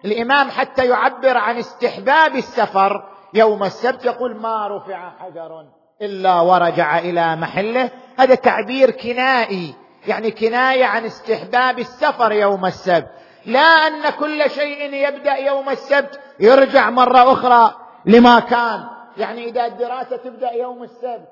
الإمام 0.05 0.51
حتى 0.51 0.87
يعبر 0.87 1.37
عن 1.37 1.57
استحباب 1.57 2.37
السفر 2.37 3.09
يوم 3.35 3.63
السبت 3.65 4.05
يقول 4.05 4.37
ما 4.37 4.69
رفع 4.69 5.11
حجر 5.19 5.67
إلا 6.03 6.41
ورجع 6.41 6.99
إلى 6.99 7.37
محله. 7.37 7.91
هذا 8.19 8.35
تعبير 8.35 8.91
كنائي 8.91 9.75
يعني 10.07 10.31
كناية 10.31 10.85
عن 10.85 11.05
استحباب 11.05 11.79
السفر 11.79 12.33
يوم 12.33 12.67
السبت. 12.67 13.11
لا 13.47 13.61
أن 13.61 14.11
كل 14.11 14.51
شيء 14.51 14.95
يبدأ 14.95 15.35
يوم 15.35 15.69
السبت 15.69 16.21
يرجع 16.41 16.91
مرة 16.91 17.33
أخرى 17.33 17.75
لما 18.07 18.41
كان. 18.41 18.85
يعني 19.17 19.49
إذا 19.49 19.67
الدراسة 19.67 20.17
تبدأ 20.17 20.53
يوم 20.53 20.83
السبت. 20.83 21.29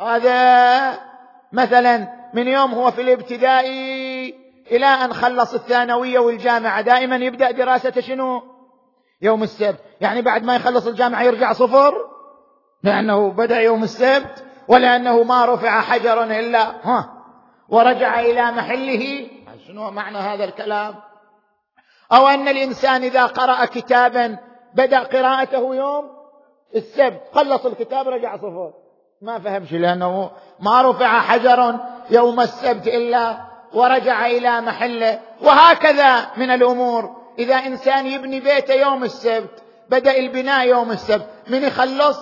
هذا 0.00 0.98
مثلا 1.52 2.08
من 2.34 2.48
يوم 2.48 2.74
هو 2.74 2.90
في 2.90 3.02
الابتدائي 3.02 4.34
إلى 4.70 4.86
أن 4.86 5.12
خلص 5.12 5.54
الثانوية 5.54 6.18
والجامعة. 6.18 6.80
دائما 6.80 7.16
يبدأ 7.16 7.50
دراسته 7.50 8.00
شنو؟ 8.00 8.42
يوم 9.22 9.42
السبت، 9.42 9.80
يعني 10.00 10.22
بعد 10.22 10.44
ما 10.44 10.56
يخلص 10.56 10.86
الجامعة 10.86 11.22
يرجع 11.22 11.52
صفر؟ 11.52 11.94
لأنه 12.82 13.30
بدأ 13.30 13.60
يوم 13.60 13.82
السبت 13.82 14.44
ولا 14.68 14.96
انه 14.96 15.22
ما 15.22 15.44
رفع 15.44 15.80
حجر 15.80 16.24
إلا 16.24 16.70
ها 16.82 17.10
ورجع 17.68 18.20
إلى 18.20 18.52
محله. 18.52 19.28
شنو 19.66 19.90
معنى 19.90 20.18
هذا 20.18 20.44
الكلام؟ 20.44 20.94
أو 22.14 22.28
أن 22.28 22.48
الإنسان 22.48 23.02
إذا 23.02 23.26
قرأ 23.26 23.64
كتابا 23.64 24.38
بدأ 24.74 24.98
قراءته 24.98 25.74
يوم 25.74 26.10
السبت 26.76 27.20
خلص 27.32 27.66
الكتاب 27.66 28.08
رجع 28.08 28.36
صفر 28.36 28.72
ما 29.22 29.38
فهم 29.38 29.66
شيء 29.66 29.78
لأنه 29.78 30.30
ما 30.60 30.82
رفع 30.82 31.20
حجر 31.20 31.78
يوم 32.10 32.40
السبت 32.40 32.86
إلا 32.86 33.36
ورجع 33.74 34.26
إلى 34.26 34.60
محله 34.60 35.20
وهكذا 35.42 36.26
من 36.36 36.50
الأمور. 36.50 37.16
إذا 37.38 37.54
إنسان 37.54 38.06
يبني 38.06 38.40
بيته 38.40 38.74
يوم 38.74 39.04
السبت 39.04 39.62
بدأ 39.88 40.18
البناء 40.18 40.68
يوم 40.68 40.90
السبت 40.90 41.26
من 41.48 41.62
يخلص؟ 41.62 42.18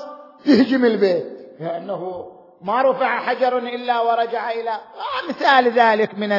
يهجم 0.46 0.85
البيت. 0.85 1.26
لأنه 1.61 2.33
ما 2.62 2.83
رفع 2.83 3.18
حجر 3.18 3.59
إلا 3.59 4.00
ورجع 4.00 4.50
إلى 4.50 4.81
امثال 5.24 5.70
ذلك 5.70 6.14
من 6.14 6.33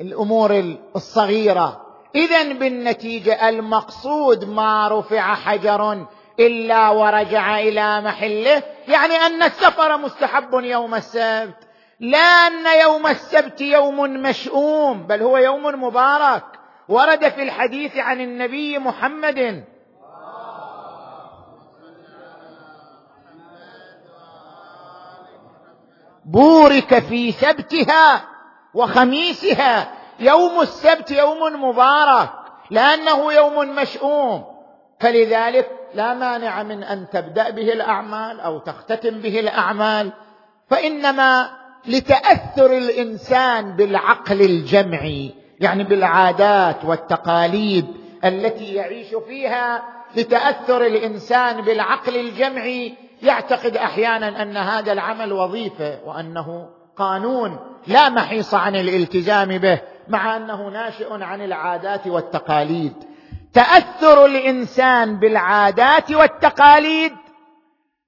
الأمور 0.00 0.76
الصغيرة. 0.96 1.86
اذا 2.14 2.52
بالنتيجة 2.52 3.48
المقصود 3.48 4.44
ما 4.44 4.88
رفع 4.88 5.34
حجر 5.34 6.06
إلا 6.40 6.88
ورجع 6.88 7.58
إلى 7.58 8.00
محله 8.00 8.62
يعني 8.88 9.14
أن 9.14 9.42
السفر 9.42 9.96
مستحب 9.96 10.54
يوم 10.54 10.94
السبت. 10.94 11.68
لا 12.00 12.18
أن 12.18 12.80
يوم 12.80 13.06
السبت 13.06 13.60
يوم 13.60 14.00
مشؤوم 14.00 15.06
بل 15.06 15.22
هو 15.22 15.36
يوم 15.36 15.84
مبارك. 15.84 16.44
ورد 16.88 17.28
في 17.28 17.42
الحديث 17.42 17.96
عن 17.96 18.20
النبي 18.20 18.78
محمد. 18.78 19.64
بورك 26.24 26.98
في 26.98 27.32
سبتها. 27.32 28.29
وخميسها 28.74 29.92
يوم 30.20 30.60
السبت 30.60 31.10
يوم 31.10 31.64
مبارك 31.64 32.30
لأنه 32.70 33.32
يوم 33.32 33.76
مشؤوم. 33.76 34.44
فلذلك 35.00 35.70
لا 35.94 36.14
مانع 36.14 36.62
من 36.62 36.82
أن 36.82 37.08
تبدأ 37.12 37.50
به 37.50 37.72
الأعمال 37.72 38.40
أو 38.40 38.58
تختتم 38.58 39.10
به 39.10 39.40
الأعمال. 39.40 40.12
فإنما 40.70 41.50
لتأثر 41.86 42.76
الإنسان 42.76 43.76
بالعقل 43.76 44.40
الجمعي 44.40 45.34
يعني 45.60 45.84
بالعادات 45.84 46.84
والتقاليد 46.84 47.86
التي 48.24 48.74
يعيش 48.74 49.14
فيها 49.28 49.82
لتأثر 50.16 50.86
الإنسان 50.86 51.60
بالعقل 51.60 52.16
الجمعي. 52.16 52.94
يعتقد 53.22 53.76
أحيانا 53.76 54.42
أن 54.42 54.56
هذا 54.56 54.92
العمل 54.92 55.32
وظيفة 55.32 55.98
وأنه 56.04 56.68
قانون 56.96 57.58
لا 57.86 58.08
محيص 58.08 58.54
عن 58.54 58.76
الالتزام 58.76 59.58
به 59.58 59.80
مع 60.08 60.36
أنه 60.36 60.68
ناشئ 60.68 61.22
عن 61.22 61.40
العادات 61.40 62.06
والتقاليد. 62.06 62.92
تأثر 63.52 64.26
الإنسان 64.26 65.18
بالعادات 65.18 66.12
والتقاليد 66.12 67.12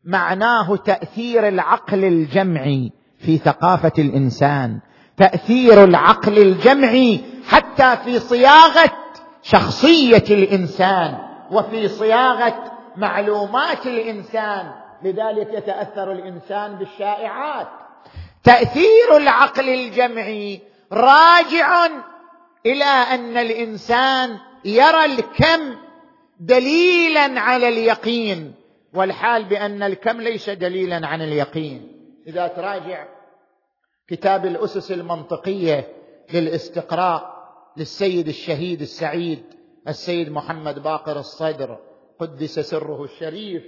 معناه 0.04 0.76
تأثير 0.76 1.48
العقل 1.48 2.04
الجمعي 2.04 2.92
في 3.18 3.38
ثقافة 3.38 3.92
الإنسان 3.98 4.80
تأثير 5.16 5.84
العقل 5.84 6.38
الجمعي 6.38 7.20
حتى 7.48 7.96
في 7.96 8.18
صياغة 8.18 8.92
شخصية 9.42 10.24
الإنسان 10.30 11.18
وفي 11.50 11.88
صياغة 11.88 12.54
معلومات 12.96 13.86
الإنسان. 13.86 14.72
لذلك 15.02 15.48
يتأثر 15.52 16.12
الإنسان 16.12 16.74
بالشائعات. 16.74 17.68
تأثير 18.44 19.16
العقل 19.16 19.68
الجمعي 19.68 20.60
راجع 20.92 21.86
إلى 22.66 22.84
أن 22.84 23.36
الإنسان 23.36 24.38
يرى 24.64 25.04
الكم 25.04 25.76
دليلا 26.40 27.40
على 27.40 27.68
اليقين 27.68 28.54
والحال 28.94 29.44
بأن 29.44 29.82
الكم 29.82 30.20
ليس 30.20 30.50
دليلا 30.50 31.06
عن 31.06 31.22
اليقين. 31.22 31.88
إذا 32.26 32.46
تراجع 32.46 33.06
كتاب 34.08 34.46
الأسس 34.46 34.92
المنطقية 34.92 35.88
للاستقراء 36.34 37.32
للسيد 37.76 38.28
الشهيد 38.28 38.80
السعيد 38.80 39.44
السيد 39.88 40.32
محمد 40.32 40.78
باقر 40.82 41.18
الصدر 41.18 41.78
قدس 42.18 42.58
سره 42.60 43.04
الشريف 43.04 43.62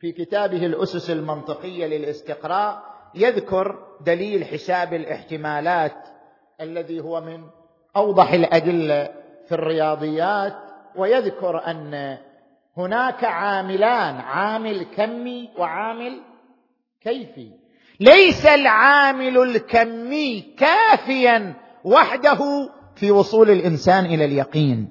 في 0.00 0.12
كتابه 0.12 0.66
الأسس 0.66 1.10
المنطقية 1.10 1.86
للاستقراء 1.86 2.93
يذكر 3.14 3.78
دليل 4.00 4.44
حساب 4.44 4.94
الاحتمالات 4.94 5.96
الذي 6.60 7.00
هو 7.00 7.20
من 7.20 7.40
أوضح 7.96 8.32
الأدلة 8.32 9.10
في 9.48 9.52
الرياضيات 9.52 10.56
ويذكر 10.96 11.66
أن 11.66 12.18
هناك 12.76 13.24
عاملان 13.24 14.16
عامل 14.16 14.86
كمي 14.96 15.50
وعامل 15.58 16.20
كيفي. 17.00 17.50
ليس 18.00 18.46
العامل 18.46 19.38
الكمي 19.38 20.40
كافيا 20.58 21.54
وحده 21.84 22.38
في 22.96 23.10
وصول 23.10 23.50
الإنسان 23.50 24.04
إلى 24.04 24.24
اليقين. 24.24 24.88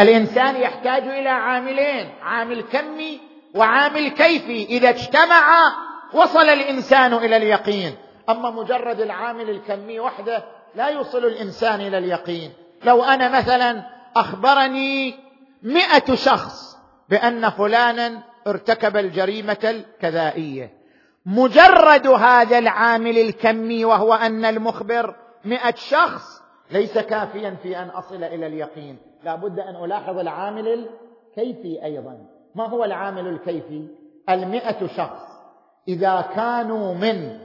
الإنسان 0.00 0.56
يحتاج 0.56 1.02
إلى 1.02 1.28
عاملين 1.28 2.10
عامل 2.22 2.62
كمي 2.62 3.20
وعامل 3.54 4.08
كيفي. 4.08 4.64
إذا 4.64 4.88
اجتمعا 4.88 5.93
وصل 6.14 6.48
الإنسان 6.48 7.14
إلى 7.14 7.36
اليقين. 7.36 7.94
أما 8.28 8.50
مجرد 8.50 9.00
العامل 9.00 9.50
الكمي 9.50 10.00
وحده 10.00 10.44
لا 10.74 10.88
يوصل 10.88 11.24
الإنسان 11.24 11.80
إلى 11.80 11.98
اليقين. 11.98 12.52
لو 12.84 13.04
أنا 13.04 13.38
مثلا 13.38 13.82
أخبرني 14.16 15.14
مئة 15.62 16.14
شخص 16.14 16.76
بأن 17.08 17.50
فلانا 17.50 18.22
ارتكب 18.46 18.96
الجريمة 18.96 19.58
الكذائية 19.64 20.70
مجرد 21.26 22.06
هذا 22.06 22.58
العامل 22.58 23.18
الكمي 23.18 23.84
وهو 23.84 24.14
أن 24.14 24.44
المخبر 24.44 25.14
مئة 25.44 25.74
شخص 25.74 26.42
ليس 26.70 26.98
كافيا 26.98 27.56
في 27.62 27.78
أن 27.78 27.88
أصل 27.88 28.24
إلى 28.24 28.46
اليقين. 28.46 28.98
لا 29.24 29.34
بد 29.34 29.58
أن 29.58 29.84
ألاحظ 29.84 30.18
العامل 30.18 30.68
الكيفي 30.68 31.84
أيضا. 31.84 32.18
ما 32.54 32.68
هو 32.68 32.84
العامل 32.84 33.28
الكيفي؟ 33.28 33.88
المئة 34.28 34.86
شخص. 34.86 35.33
إذا 35.88 36.20
كانوا 36.20 36.94
من 36.94 37.38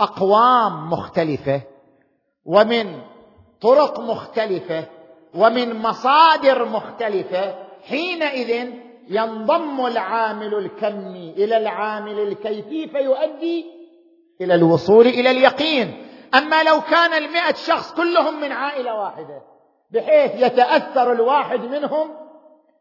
أقوام 0.00 0.90
مختلفة 0.90 1.62
ومن 2.44 3.02
طرق 3.60 4.00
مختلفة 4.00 4.84
ومن 5.34 5.76
مصادر 5.76 6.64
مختلفة 6.64 7.54
حينئذ 7.82 8.70
ينضم 9.08 9.86
العامل 9.86 10.54
الكمي 10.54 11.30
إلى 11.30 11.56
العامل 11.56 12.18
الكيفي 12.18 12.88
فيؤدي 12.88 13.66
إلى 14.40 14.54
الوصول 14.54 15.06
إلى 15.06 15.30
اليقين. 15.30 16.06
أما 16.34 16.62
لو 16.62 16.80
كان 16.80 17.12
المئة 17.12 17.54
شخص 17.54 17.94
كلهم 17.94 18.40
من 18.40 18.52
عائلة 18.52 18.94
واحدة 18.94 19.42
بحيث 19.90 20.42
يتأثر 20.42 21.12
الواحد 21.12 21.60
منهم 21.60 22.25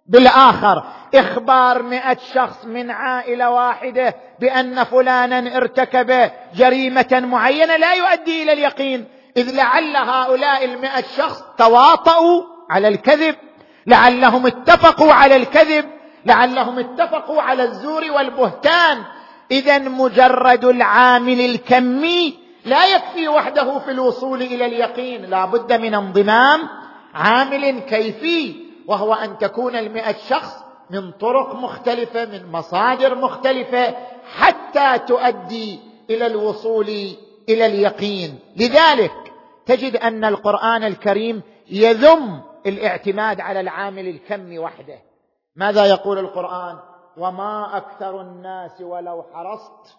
بالآخر 0.08 0.84
إخبار 1.16 1.84
مئة 1.84 2.18
شخص 2.34 2.66
من 2.66 2.92
عائلة 2.92 3.50
واحدة 3.50 4.16
بأن 4.40 4.84
فلانا 4.84 5.58
ارتكب 5.58 6.32
جريمة 6.56 7.24
معينة 7.26 7.76
لا 7.78 7.94
يؤدي 7.94 8.44
إلى 8.44 8.54
اليقين. 8.54 9.08
إذ 9.38 9.56
لعل 9.56 9.96
هؤلاء 9.96 10.66
المئة 10.66 11.04
شخص 11.18 11.44
تواطؤوا 11.58 12.44
على 12.70 12.88
الكذب 12.88 13.36
لعلهم 13.88 14.46
اتفقوا 14.46 15.14
على 15.14 15.36
الكذب 15.36 15.86
لعلهم 16.26 16.80
اتفقوا 16.80 17.42
على 17.42 17.64
الزور 17.64 18.12
والبهتان. 18.12 19.04
إذا 19.52 19.80
مجرد 19.80 20.66
العامل 20.66 21.42
الكمي 21.42 22.40
لا 22.66 22.96
يكفي 22.96 23.28
وحده 23.28 23.80
في 23.80 23.92
الوصول 23.92 24.42
إلى 24.42 24.66
اليقين. 24.66 25.26
لا 25.26 25.46
بد 25.46 25.74
من 25.74 25.96
انضمام 25.96 26.70
عامل 27.16 27.80
كيفي. 27.80 28.65
وهو 28.88 29.14
أن 29.14 29.38
تكون 29.38 29.76
المئة 29.76 30.16
شخص 30.30 30.66
من 30.90 31.12
طرق 31.12 31.56
مختلفة 31.56 32.26
من 32.26 32.52
مصادر 32.52 33.16
مختلفة 33.16 33.96
حتى 34.36 35.00
تؤدي 35.00 35.80
إلى 36.10 36.28
الوصول 36.28 36.90
إلى 37.50 37.66
اليقين. 37.66 38.40
لذلك 38.56 39.34
تجد 39.66 39.96
أن 39.96 40.26
القرآن 40.26 40.84
الكريم 40.84 41.42
يذم 41.70 42.42
الاعتماد 42.66 43.42
على 43.42 43.60
العامل 43.60 44.08
الكمي 44.08 44.60
وحده. 44.60 45.00
ماذا 45.56 45.86
يقول 45.86 46.20
القرآن؟ 46.20 46.80
وما 47.18 47.78
أكثر 47.78 48.22
الناس 48.22 48.82
ولو 48.82 49.24
حرصت 49.34 49.98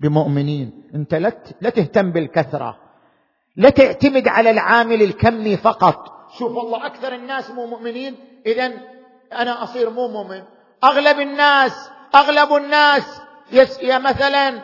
بمؤمنين. 0.00 0.90
أنت 0.94 1.14
لا 1.60 1.70
تهتم 1.70 2.12
بالكثرة. 2.12 2.76
لا 3.56 3.70
تعتمد 3.70 4.28
على 4.28 4.50
العامل 4.50 5.02
الكمي 5.02 5.56
فقط. 5.56 6.23
شوف 6.38 6.52
والله 6.52 6.86
أكثر 6.86 7.14
الناس 7.14 7.50
مو 7.50 7.66
مؤمنين. 7.66 8.16
اذا 8.46 8.72
أنا 9.32 9.62
أصير 9.62 9.90
مو 9.90 10.08
مؤمن. 10.08 10.42
أغلب 10.84 11.20
الناس 11.20 11.90
أغلب 12.14 12.54
الناس 12.54 13.20
يس 13.52 13.78
يا 13.82 13.98
مثلا 13.98 14.60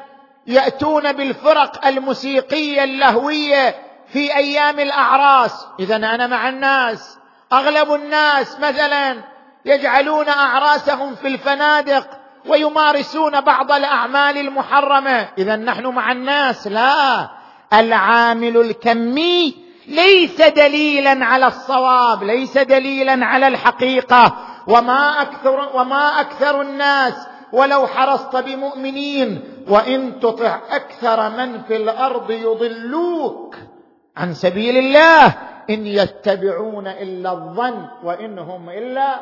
يأتون 0.46 1.12
بالفرق 1.12 1.86
الموسيقية 1.86 2.84
اللهوية 2.84 3.74
في 4.12 4.36
أيام 4.36 4.80
الأعراس. 4.80 5.66
اذا 5.80 5.96
أنا 5.96 6.26
مع 6.26 6.48
الناس. 6.48 7.18
أغلب 7.52 7.94
الناس 7.94 8.60
مثلا 8.60 9.16
يجعلون 9.64 10.28
أعراسهم 10.28 11.14
في 11.14 11.28
الفنادق 11.28 12.06
ويمارسون 12.46 13.40
بعض 13.40 13.72
الأعمال 13.72 14.38
المحرمة. 14.38 15.28
اذا 15.38 15.56
نحن 15.56 15.86
مع 15.86 16.12
الناس. 16.12 16.66
لا. 16.66 17.28
العامل 17.72 18.56
الكمي 18.56 19.59
ليس 19.86 20.42
دليلا 20.42 21.24
على 21.24 21.46
الصواب 21.46 22.24
ليس 22.24 22.58
دليلا 22.58 23.26
على 23.26 23.48
الحقيقة. 23.48 24.36
وما 24.66 25.22
أكثر 25.22 25.76
وما 25.76 26.20
أكثر 26.20 26.60
الناس 26.60 27.26
ولو 27.52 27.86
حرصت 27.86 28.36
بمؤمنين 28.36 29.42
وإن 29.68 30.20
تطع 30.20 30.60
أكثر 30.70 31.30
من 31.30 31.62
في 31.62 31.76
الأرض 31.76 32.30
يضلوك 32.30 33.56
عن 34.16 34.34
سبيل 34.34 34.76
الله. 34.76 35.26
إن 35.70 35.86
يتبعون 35.86 36.86
إلا 36.86 37.32
الظن 37.32 37.86
وإن 38.04 38.38
هم 38.38 38.70
إلا 38.70 39.20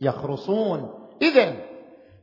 يخرصون. 0.00 1.08
اذا 1.22 1.54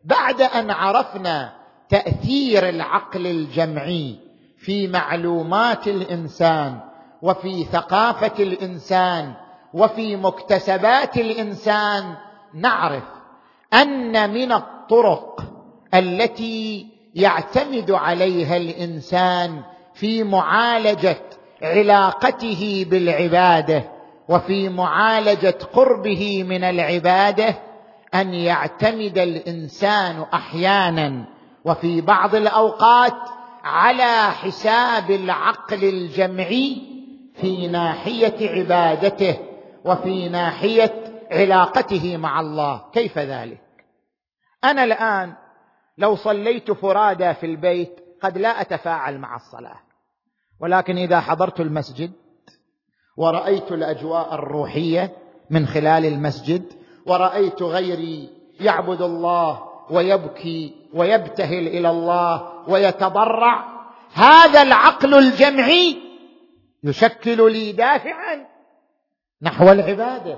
بعد 0.03 0.41
أن 0.41 0.71
عرفنا 0.71 1.53
تأثير 1.89 2.69
العقل 2.69 3.27
الجمعي 3.27 4.19
في 4.57 4.87
معلومات 4.87 5.87
الإنسان 5.87 6.79
وفي 7.21 7.63
ثقافة 7.63 8.43
الإنسان 8.43 9.33
وفي 9.73 10.15
مكتسبات 10.15 11.17
الإنسان 11.17 12.15
نعرف 12.53 13.03
أن 13.73 14.33
من 14.33 14.51
الطرق 14.51 15.43
التي 15.93 16.87
يعتمد 17.15 17.91
عليها 17.91 18.57
الإنسان 18.57 19.61
في 19.93 20.23
معالجة 20.23 21.21
علاقته 21.61 22.85
بالعبادة 22.89 23.83
وفي 24.29 24.69
معالجة 24.69 25.57
قربه 25.73 26.43
من 26.43 26.63
العبادة 26.63 27.55
أن 28.15 28.33
يعتمد 28.33 29.17
الإنسان 29.17 30.25
أحيانا 30.33 31.25
وفي 31.65 32.01
بعض 32.01 32.35
الأوقات 32.35 33.17
على 33.63 34.31
حساب 34.31 35.11
العقل 35.11 35.83
الجمعي 35.83 36.90
في 37.33 37.67
ناحية 37.67 38.49
عبادته 38.49 39.37
وفي 39.85 40.29
ناحية 40.29 40.93
علاقته 41.31 42.17
مع 42.17 42.39
الله. 42.39 42.81
كيف 42.93 43.17
ذلك؟ 43.17 43.61
أنا 44.63 44.83
الآن 44.83 45.33
لو 45.97 46.15
صليت 46.15 46.71
فرادى 46.71 47.33
في 47.33 47.45
البيت 47.45 47.99
قد 48.23 48.37
لا 48.37 48.61
أتفاعل 48.61 49.17
مع 49.17 49.35
الصلاة. 49.35 49.79
ولكن 50.59 50.97
إذا 50.97 51.19
حضرت 51.19 51.59
المسجد 51.59 52.11
ورأيت 53.17 53.71
الأجواء 53.71 54.33
الروحية 54.33 55.11
من 55.49 55.67
خلال 55.67 56.05
المسجد 56.05 56.63
ورأيت 57.05 57.63
غيري 57.63 58.29
يعبد 58.59 59.01
الله 59.01 59.63
ويبكي 59.89 60.75
ويبتهل 60.93 61.67
إلى 61.67 61.89
الله 61.89 62.51
ويتضرع 62.67 63.65
هذا 64.13 64.61
العقل 64.61 65.13
الجمعي 65.13 66.10
يشكل 66.83 67.51
لي 67.51 67.71
دافعا 67.71 68.47
نحو 69.41 69.71
العبادة. 69.71 70.37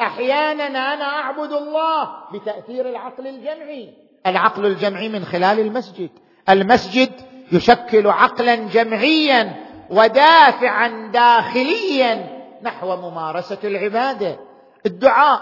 أحيانا 0.00 0.64
أنا 0.64 1.04
أعبد 1.04 1.52
الله 1.52 2.28
بتأثير 2.32 2.88
العقل 2.88 3.26
الجمعي. 3.26 3.94
العقل 4.26 4.66
الجمعي 4.66 5.08
من 5.08 5.24
خلال 5.24 5.60
المسجد. 5.60 6.10
المسجد 6.48 7.12
يشكل 7.52 8.06
عقلا 8.06 8.54
جمعيا 8.54 9.66
ودافعا 9.90 11.10
داخليا 11.12 12.40
نحو 12.62 12.96
ممارسة 12.96 13.58
العبادة. 13.64 14.38
الدعاء 14.86 15.40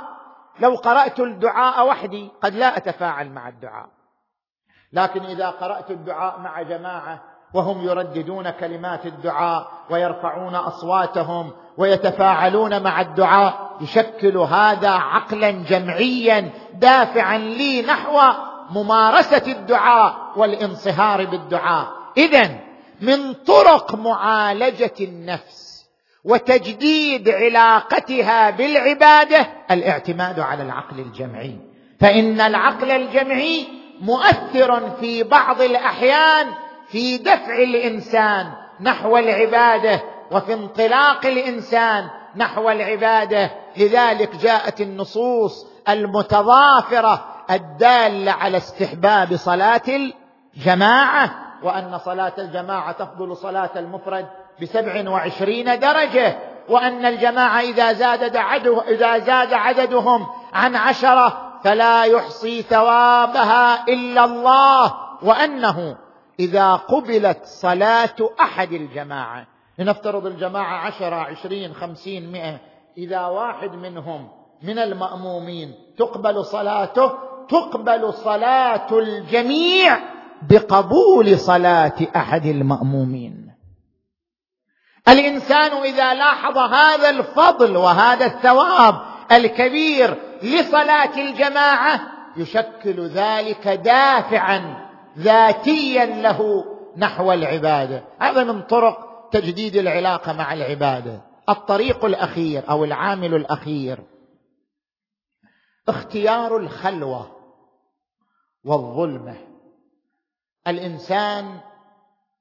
لو 0.61 0.75
قرأت 0.75 1.21
الدعاء 1.21 1.89
وحدي 1.89 2.31
قد 2.43 2.55
لا 2.55 2.77
أتفاعل 2.77 3.31
مع 3.31 3.49
الدعاء. 3.49 3.89
لكن 4.93 5.23
إذا 5.23 5.51
قرأت 5.51 5.91
الدعاء 5.91 6.39
مع 6.39 6.63
جماعة 6.63 7.38
وهم 7.55 7.85
يرددون 7.85 8.51
كلمات 8.51 9.07
الدعاء 9.07 9.71
ويرفعون 9.91 10.55
أصواتهم 10.55 11.51
ويتفاعلون 11.79 12.83
مع 12.83 13.01
الدعاء. 13.01 13.71
يشكل 13.81 14.37
هذا 14.37 14.91
عقلا 14.91 15.51
جمعيا 15.51 16.51
دافعا 16.75 17.39
لي 17.39 17.83
نحو 17.83 18.21
ممارسة 18.71 19.53
الدعاء 19.53 20.33
والانصهار 20.37 21.25
بالدعاء. 21.25 21.89
اذا 22.17 22.51
من 23.01 23.33
طرق 23.33 23.95
معالجة 23.95 24.95
النفس 25.01 25.87
وتجديد 26.25 27.29
علاقتها 27.29 28.51
بالعبادة 28.51 29.47
الاعتماد 29.71 30.41
على 30.41 30.63
العقل 30.63 31.01
الجمعي. 31.01 31.59
فإن 32.01 32.41
العقل 32.41 32.91
الجمعي 32.91 33.67
مؤثر 34.01 34.91
في 34.91 35.23
بعض 35.23 35.63
الأحيان 35.63 36.47
في 36.89 37.19
دفع 37.19 37.55
الإنسان 37.55 38.53
نحو 38.81 39.17
العبادة 39.17 40.01
وفي 40.31 40.55
انطلاق 40.55 41.27
الإنسان 41.27 42.09
نحو 42.37 42.71
العبادة. 42.71 43.51
لذلك 43.77 44.37
جاءت 44.37 44.81
النصوص 44.81 45.67
المتضافرة 45.89 47.25
الدالة 47.51 48.33
على 48.33 48.57
استحباب 48.57 49.37
صلاة 49.37 49.83
الجماعة 50.57 51.31
وأن 51.63 51.99
صلاة 51.99 52.33
الجماعة 52.39 52.93
تفضل 52.93 53.37
صلاة 53.37 53.71
المفرد 53.77 54.27
بسبع 54.63 55.11
وعشرين 55.11 55.79
درجة 55.79 56.39
وأن 56.69 57.07
الجماعة 57.07 57.61
إذا 57.61 57.93
زاد 57.93 58.37
إذا 58.89 59.19
زاد 59.19 59.53
عددهم 59.53 60.27
عن 60.53 60.77
عشرة 60.77 61.59
فلا 61.65 62.05
يحصي 62.05 62.63
ثوابها 62.63 63.89
إلا 63.89 64.25
الله 64.25 64.95
وأنه 65.23 65.97
إذا 66.41 66.75
قبلت 66.75 67.45
صلاة 67.45 68.17
أحد 68.41 68.73
الجماعة 68.73 69.47
لنفترض 69.79 70.27
الجماعة 70.27 70.87
عشرة 70.87 71.17
عشرين 71.17 71.75
خمسين 71.75 72.33
مئة 72.33 72.61
إذا 72.99 73.27
واحد 73.27 73.73
منهم 73.73 74.29
من 74.63 74.79
المأمومين 74.79 75.75
تقبل 75.99 76.45
صلاته 76.45 77.13
تقبل 77.49 78.15
صلاة 78.15 78.99
الجميع 78.99 79.99
بقبول 80.51 81.39
صلاة 81.39 81.97
أحد 82.17 82.47
المأمومين. 82.47 83.55
الإنسان 85.09 85.73
إذا 85.73 86.15
لاحظ 86.15 86.59
هذا 86.59 87.11
الفضل 87.11 87.77
وهذا 87.77 88.27
الثواب 88.27 89.01
الكبير 89.33 90.15
لصلاة 90.43 91.21
الجماعة 91.21 92.01
يشكل 92.37 93.07
ذلك 93.09 93.69
دافعا 93.69 94.88
ذاتيا 95.19 96.07
له 96.07 96.65
نحو 96.97 97.33
العبادة. 97.33 98.05
هذا 98.21 98.45
من 98.45 98.63
طرق 98.63 99.29
تجديد 99.31 99.77
العلاقة 99.77 100.33
مع 100.33 100.53
العبادة. 100.53 101.21
الطريق 101.49 102.05
الأخير 102.05 102.71
أو 102.71 102.85
العامل 102.85 103.35
الأخير. 103.35 104.05
اختيار 105.89 106.57
الخلوة 106.57 107.31
والظلمة. 108.65 109.37
الإنسان 110.67 111.61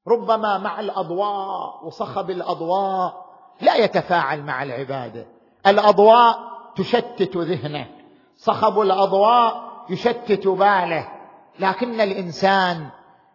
ربما 0.08 0.58
مع 0.58 0.80
الأضواء 0.80 1.86
وصخب 1.86 2.30
الأضواء 2.30 3.26
لا 3.62 3.76
يتفاعل 3.76 4.44
مع 4.44 4.64
العبادة. 4.64 5.26
الأضواء 5.68 6.40
تشتت 6.76 7.38
ذهنه. 7.38 7.88
صخب 8.36 8.80
الأضواء 8.80 9.68
يشتت 9.90 10.48
باله. 10.48 11.17
لكن 11.60 12.02
الإنسان 12.02 12.88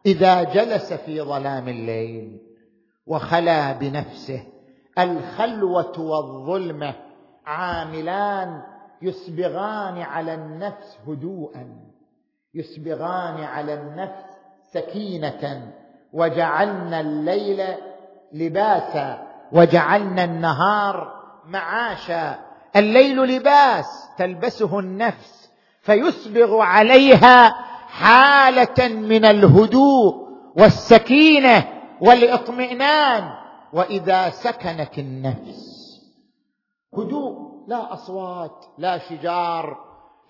إذا 0.07 0.43
جلس 0.43 0.93
في 0.93 1.21
ظلام 1.21 1.69
الليل 1.69 2.39
وخلا 3.07 3.73
بنفسه 3.73 4.43
الخلوة 4.99 6.01
والظلمة 6.01 6.95
عاملان 7.47 8.63
يسبغان 9.03 10.03
على 10.03 10.35
النفس 10.35 10.99
هدوءا 11.09 11.77
يسبغان 12.55 13.45
على 13.45 13.75
النفس 13.75 14.25
سكينة 14.73 15.73
وجعلنا 16.13 17.01
الليل 17.01 17.65
لباسا 18.33 19.27
وجعلنا 19.53 20.25
النهار 20.25 21.23
معاشا. 21.47 22.39
الليل 22.77 23.23
لباس 23.23 24.09
تلبسه 24.19 24.79
النفس 24.79 25.51
فيسبغ 25.81 26.61
عليها 26.61 27.72
حالة 27.93 28.89
من 28.89 29.25
الهدوء 29.25 30.29
والسكينة 30.57 31.69
والإطمئنان. 32.01 33.31
وإذا 33.73 34.31
سكنت 34.31 34.99
النفس 34.99 35.73
هدوء 36.99 37.53
لا 37.69 37.93
أصوات 37.93 38.65
لا 38.79 38.99
شجار 38.99 39.77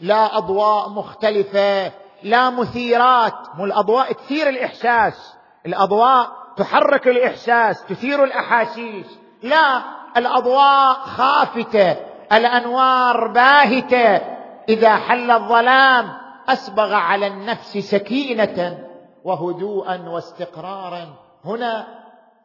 لا 0.01 0.39
أضواء 0.39 0.89
مختلفة 0.89 1.93
لا 2.23 2.51
مثيرات. 2.51 3.35
مو 3.59 3.65
الأضواء 3.65 4.13
تثير 4.13 4.49
الإحساس 4.49 5.35
الأضواء 5.67 6.27
تحرك 6.57 7.09
الإحساس 7.09 7.85
تثير 7.87 8.25
الأحاسيس. 8.25 9.19
لا 9.43 9.83
الأضواء 10.17 10.95
خافتة 10.95 11.97
الأنوار 12.33 13.29
باهتة. 13.29 14.21
إذا 14.69 14.97
حل 14.97 15.31
الظلام 15.31 16.22
اسبغ 16.49 16.93
على 16.93 17.27
النفس 17.27 17.79
سكينة 17.79 18.79
وهدوءا 19.25 20.09
واستقرارا. 20.09 21.15
هنا 21.45 21.87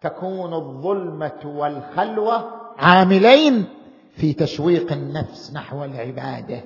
تكون 0.02 0.54
الظلمة 0.54 1.42
والخلوة 1.46 2.52
عاملين 2.78 3.68
في 4.16 4.34
تشويق 4.34 4.92
النفس 4.92 5.54
نحو 5.54 5.84
العبادة 5.84 6.62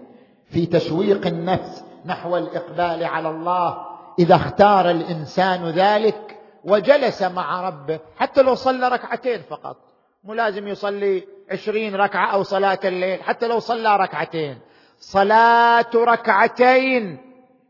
في 0.50 0.65
تشويق 0.65 1.28
النفس 1.28 1.84
نحو 2.06 2.38
الإقبال 2.38 3.04
على 3.04 3.30
الله. 3.30 3.86
إذا 4.20 4.36
اختار 4.36 4.89
الإنسان 4.89 5.70
ذلك 5.70 6.39
وجلس 6.63 7.22
مع 7.22 7.67
ربه 7.67 8.00
حتى 8.17 8.41
لو 8.41 8.56
صلى 8.56 8.88
ركعتين 8.89 9.41
فقط 9.41 9.78
مو 10.24 10.34
لازم 10.34 10.67
يصلي 10.67 11.24
عشرين 11.52 11.96
ركعة 11.96 12.34
أو 12.34 12.44
صلاة 12.44 12.80
الليل 12.84 13.24
حتى 13.24 13.48
لو 13.48 13.60
صلى 13.60 13.98
ركعتين. 13.98 14.60
صلاة 15.02 15.90
ركعتين 15.96 17.18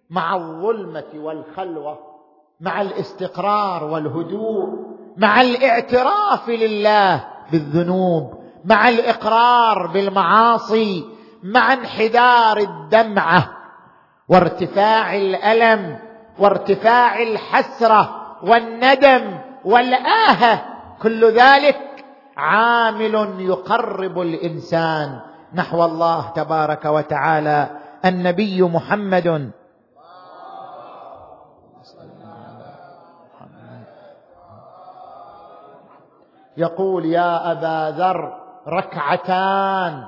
مع 0.10 0.36
الظلمة 0.36 1.06
والخلوة 1.15 2.00
مع 2.62 2.82
الاستقرار 2.82 3.84
والهدوء 3.84 4.91
مع 5.17 5.41
الاعتراف 5.41 6.50
لله 6.50 7.28
بالذنوب 7.52 8.34
مع 8.65 8.89
الإقرار 8.89 9.88
بالمعاصي 9.88 11.06
مع 11.44 11.74
انحدار 11.74 12.58
الدمعة 12.58 13.50
وارتفاع 14.30 15.15
الألم 15.15 16.00
وارتفاع 16.39 17.22
الحسرة 17.22 18.22
والندم 18.44 19.39
والآهة. 19.65 20.65
كل 21.02 21.26
ذلك 21.26 22.06
عامل 22.38 23.36
يقرب 23.39 24.22
الإنسان 24.22 25.31
نحو 25.53 25.85
الله 25.85 26.29
تبارك 26.29 26.85
وتعالى 26.85 27.69
النبي 28.05 28.61
محمد. 28.61 29.51
يقول 36.57 37.05
يا 37.05 37.51
أبا 37.51 37.97
ذر 37.97 38.37
ركعتان 38.67 40.07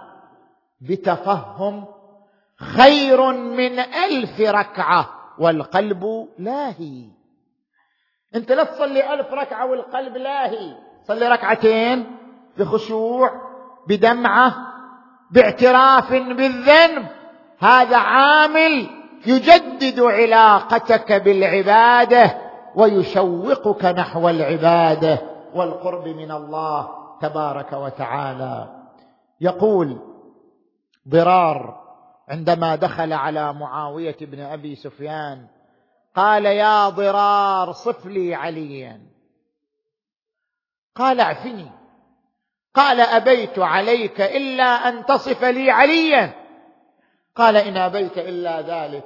بتفهم 0.81 1.85
خير 2.57 3.31
من 3.31 3.79
ألف 3.79 4.39
ركعة 4.39 5.09
والقلب 5.39 6.27
لاهي. 6.39 7.05
أنت 8.35 8.51
لا 8.51 8.63
تصلي 8.63 9.13
ألف 9.13 9.33
ركعة 9.33 9.65
والقلب 9.65 10.17
لاهي. 10.17 10.75
صلي 11.07 11.27
ركعتين 11.27 12.17
بخشوع 12.57 13.31
بدمعة 13.87 14.72
باعتراف 15.33 16.13
بالذنب. 16.13 17.07
هذا 17.59 17.97
عامل 17.97 18.89
يجدد 19.25 19.99
علاقتك 19.99 21.13
بالعبادة 21.13 22.37
ويشوقك 22.75 23.85
نحو 23.85 24.29
العبادة. 24.29 25.21
والقرب 25.55 26.07
من 26.07 26.31
الله 26.31 26.89
تبارك 27.21 27.73
وتعالى. 27.73 28.83
يقول 29.41 29.99
ضرار 31.09 31.83
عندما 32.29 32.75
دخل 32.75 33.13
على 33.13 33.53
معاوية 33.53 34.17
بن 34.21 34.39
أبي 34.39 34.75
سفيان 34.75 35.47
قال 36.15 36.45
يا 36.45 36.89
ضرار 36.89 37.71
صف 37.71 38.05
لي 38.05 38.35
عليا. 38.35 39.01
قال 40.95 41.19
اعفني. 41.19 41.82
قال 42.75 43.01
أبيت 43.01 43.59
عليك 43.59 44.21
إلا 44.21 44.63
أن 44.63 45.05
تصف 45.05 45.43
لي 45.43 45.71
عليا. 45.71 46.33
قال 47.35 47.57
إن 47.57 47.77
أبيت 47.77 48.17
إلا 48.17 48.61
ذلك 48.61 49.03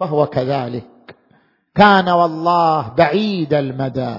فهو 0.00 0.26
كذلك. 0.26 1.16
كان 1.74 2.08
والله 2.08 2.88
بعيد 2.88 3.54
المدى 3.54 4.16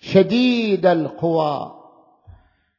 شديد 0.00 0.86
القوى 0.86 1.74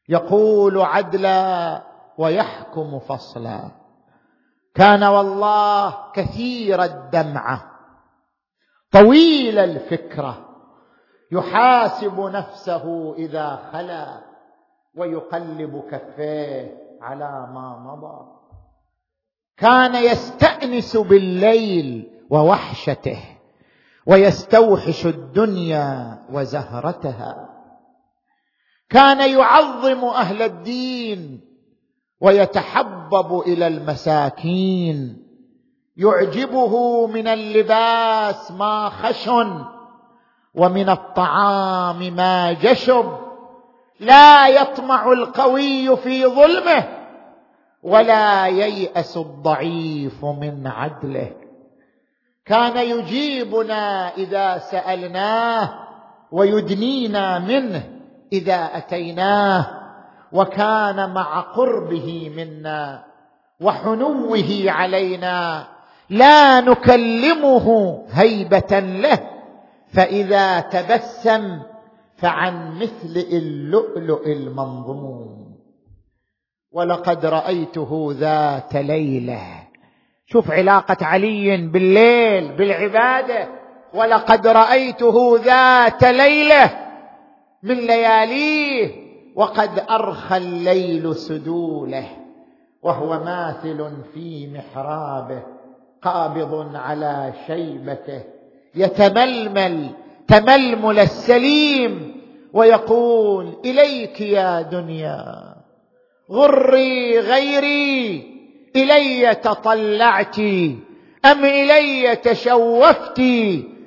يقول 0.09 0.81
عدلا 0.81 1.83
ويحكم 2.17 2.99
فصلا. 2.99 3.71
كان 4.75 5.03
والله 5.03 6.11
كثير 6.13 6.83
الدمعه 6.83 7.71
طويل 8.91 9.59
الفكرة 9.59 10.49
يحاسب 11.31 12.19
نفسه 12.19 13.15
إذا 13.17 13.69
خلا. 13.73 14.34
ويقلب 14.95 15.83
كفيه 15.91 16.77
على 17.01 17.49
ما 17.53 17.79
مضى. 17.79 18.35
كان 19.57 19.95
يستأنس 19.95 20.97
بالليل 20.97 22.11
ووحشته 22.29 23.19
ويستوحش 24.05 25.05
الدنيا 25.05 26.19
وزهرتها. 26.31 27.49
كان 28.89 29.29
يعظم 29.39 30.05
أهل 30.05 30.41
الدين 30.41 31.41
ويتحبب 32.21 33.39
إلى 33.39 33.67
المساكين. 33.67 35.25
يعجبه 35.97 37.07
من 37.07 37.27
اللباس 37.27 38.51
ما 38.51 38.89
خشن 38.89 39.65
ومن 40.55 40.89
الطعام 40.89 42.15
ما 42.15 42.53
جشب. 42.53 43.24
لا 43.99 44.47
يطمع 44.47 45.11
القوي 45.11 45.97
في 45.97 46.25
ظلمه 46.25 46.83
ولا 47.83 48.47
ييأس 48.47 49.17
الضعيف 49.17 50.25
من 50.25 50.67
عدله. 50.67 51.31
كان 52.45 52.77
يجيبنا 52.77 54.13
إذا 54.17 54.57
سألناه 54.57 55.69
ويدنينا 56.31 57.39
منه 57.39 57.83
إذا 58.33 58.69
أتيناه 58.73 59.67
وكان 60.31 61.13
مع 61.13 61.39
قربه 61.39 62.31
منا 62.37 63.03
وحنوه 63.61 64.63
علينا. 64.67 65.67
لا 66.09 66.61
نكلمه 66.61 67.97
هيبة 68.11 68.79
له 68.79 69.19
فإذا 69.93 70.59
تبسم 70.59 71.59
فعن 72.17 72.79
مثل 72.79 73.25
اللؤلؤ 73.31 74.27
المنظوم. 74.27 75.55
ولقد 76.71 77.25
رأيته 77.25 78.09
ذات 78.11 78.75
ليلة. 78.75 79.41
شوف 80.25 80.51
علاقة 80.51 81.05
علي 81.05 81.57
بالليل 81.57 82.51
بالعبادة. 82.51 83.47
ولقد 83.93 84.47
رأيته 84.47 85.39
ذات 85.43 86.03
ليلة 86.03 86.71
من 87.63 87.75
لياليه. 87.75 89.05
وقد 89.35 89.83
أرخى 89.89 90.37
الليل 90.37 91.15
سدوله. 91.15 92.07
وهو 92.83 93.23
ماثل 93.23 93.91
في 94.13 94.47
محرابه 94.47 95.43
قابض 96.01 96.75
على 96.75 97.33
شيبته. 97.47 98.23
يتململ 98.75 99.89
تململ 100.27 100.99
السليم. 100.99 102.04
ويقول 102.55 103.57
إليك 103.65 104.21
يا 104.21 104.61
دنيا 104.61 105.55
غري 106.31 107.19
غيري 107.19 108.23
إلي 108.75 109.35
تطلعت 109.35 110.39
أم 111.25 111.45
إلي 111.45 112.15
تشوفت؟ 112.15 113.21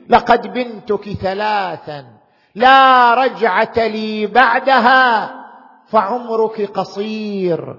لقد 0.08 0.52
بنتك 0.52 1.08
ثلاثا 1.12 2.04
لا 2.54 3.14
رجعة 3.14 3.86
لي 3.86 4.26
بعدها 4.26 5.34
فعمرك 5.86 6.70
قصير 6.70 7.76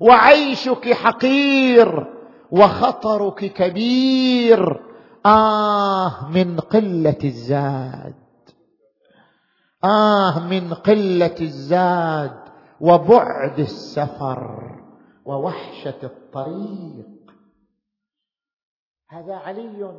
وعيشك 0.00 0.92
حقير 0.92 2.06
وخطرك 2.50 3.52
كبير. 3.52 4.80
آه 5.26 6.28
من 6.34 6.60
قلة 6.60 7.18
الزاد. 7.24 8.19
آه 9.84 10.38
من 10.38 10.74
قلة 10.74 11.34
الزاد 11.40 12.40
وبعد 12.80 13.58
السفر 13.58 14.60
ووحشة 15.24 15.98
الطريق. 16.02 17.06
هذا 19.10 19.34
علي. 19.34 19.92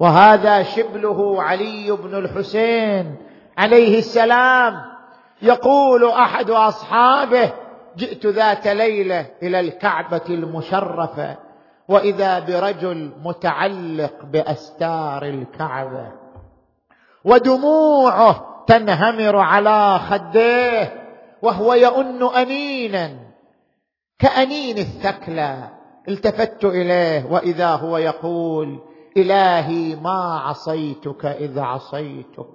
وهذا 0.00 0.62
شبله 0.62 1.42
علي 1.42 1.90
بن 1.92 2.14
الحسين 2.14 3.16
عليه 3.58 3.98
السلام. 3.98 4.94
يقول 5.42 6.04
أحد 6.04 6.50
أصحابه 6.50 7.52
جئت 7.96 8.26
ذات 8.26 8.66
ليلة 8.66 9.30
إلى 9.42 9.60
الكعبة 9.60 10.22
المشرفة 10.28 11.36
وإذا 11.88 12.38
برجل 12.38 13.12
متعلق 13.24 14.24
بأستار 14.24 15.22
الكعبة 15.24 16.12
ودموعه 17.24 18.53
تنهمر 18.66 19.36
على 19.36 19.98
خديه 19.98 21.04
وهو 21.42 21.74
يؤن 21.74 22.22
أنينا 22.22 23.10
كأنين 24.18 24.78
الثكلى. 24.78 25.70
التفت 26.08 26.64
إليه 26.64 27.26
وإذا 27.30 27.68
هو 27.70 27.96
يقول 27.96 28.80
إلهي 29.16 29.96
ما 29.96 30.40
عصيتك 30.44 31.26
إذ 31.26 31.58
عصيتك 31.58 32.46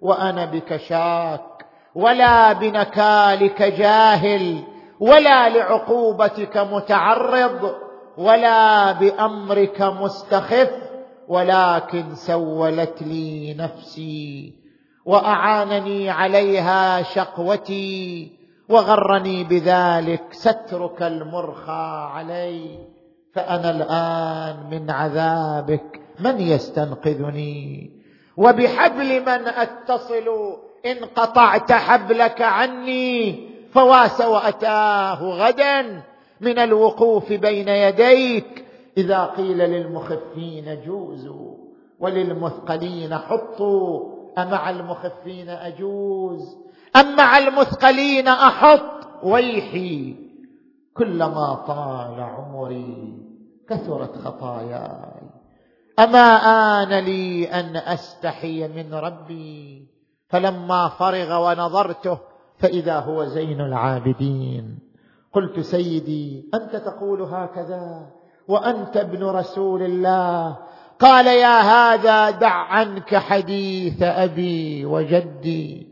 وأنا 0.00 0.44
بك 0.44 0.76
شاك 0.76 1.66
ولا 1.94 2.52
بنكالك 2.52 3.62
جاهل 3.62 4.64
ولا 5.00 5.48
لعقوبتك 5.48 6.56
متعرض 6.56 7.74
ولا 8.18 8.92
بأمرك 8.92 9.82
مستخف 9.82 10.70
ولكن 11.28 12.14
سولت 12.14 13.02
لي 13.02 13.54
نفسي 13.54 14.59
وأعانني 15.04 16.10
عليها 16.10 17.02
شقوتي 17.02 18.32
وغرني 18.68 19.44
بذلك 19.44 20.22
سترك 20.30 21.02
المرخى 21.02 22.08
علي 22.12 22.78
فأنا 23.34 23.70
الآن 23.70 24.70
من 24.70 24.90
عذابك 24.90 26.00
من 26.20 26.40
يستنقذني؟ 26.40 27.90
وبحبل 28.36 29.20
من 29.20 29.48
أتصل 29.48 30.56
إن 30.86 31.04
قطعت 31.16 31.72
حبلك 31.72 32.42
عني 32.42 33.48
فواس 33.72 34.20
وأتاه 34.20 35.22
غدا 35.22 36.02
من 36.40 36.58
الوقوف 36.58 37.32
بين 37.32 37.68
يديك. 37.68 38.64
إذا 38.98 39.24
قيل 39.24 39.58
للمخفين 39.58 40.78
جوزوا 40.86 41.54
وللمثقلين 42.00 43.14
حطوا 43.14 44.19
أمع 44.42 44.70
المخفين 44.70 45.48
أجوز 45.48 46.56
ام 46.96 47.16
مع 47.16 47.38
المثقلين 47.38 48.28
أحط. 48.28 49.00
ويحي 49.22 50.16
كلما 50.94 51.54
طال 51.54 52.20
عمري 52.20 53.18
كثرت 53.68 54.16
خطاياي. 54.16 55.22
أما 55.98 56.36
آن 56.82 57.04
لي 57.04 57.44
أن 57.44 57.76
أستحي 57.76 58.68
من 58.68 58.94
ربي 58.94 59.88
فلما 60.28 60.88
فرغ 60.88 61.48
ونظرته 61.48 62.18
فإذا 62.58 62.98
هو 62.98 63.24
زين 63.24 63.60
العابدين. 63.60 64.78
قلت 65.32 65.60
سيدي 65.60 66.50
أنت 66.54 66.76
تقول 66.76 67.22
هكذا 67.22 68.06
وأنت 68.48 68.96
ابن 68.96 69.24
رسول 69.24 69.82
الله 69.82 70.56
قال 71.00 71.26
يا 71.26 71.60
هذا 71.60 72.30
دع 72.30 72.52
عنك 72.52 73.16
حديث 73.16 74.02
أبي 74.02 74.84
وجدي. 74.84 75.86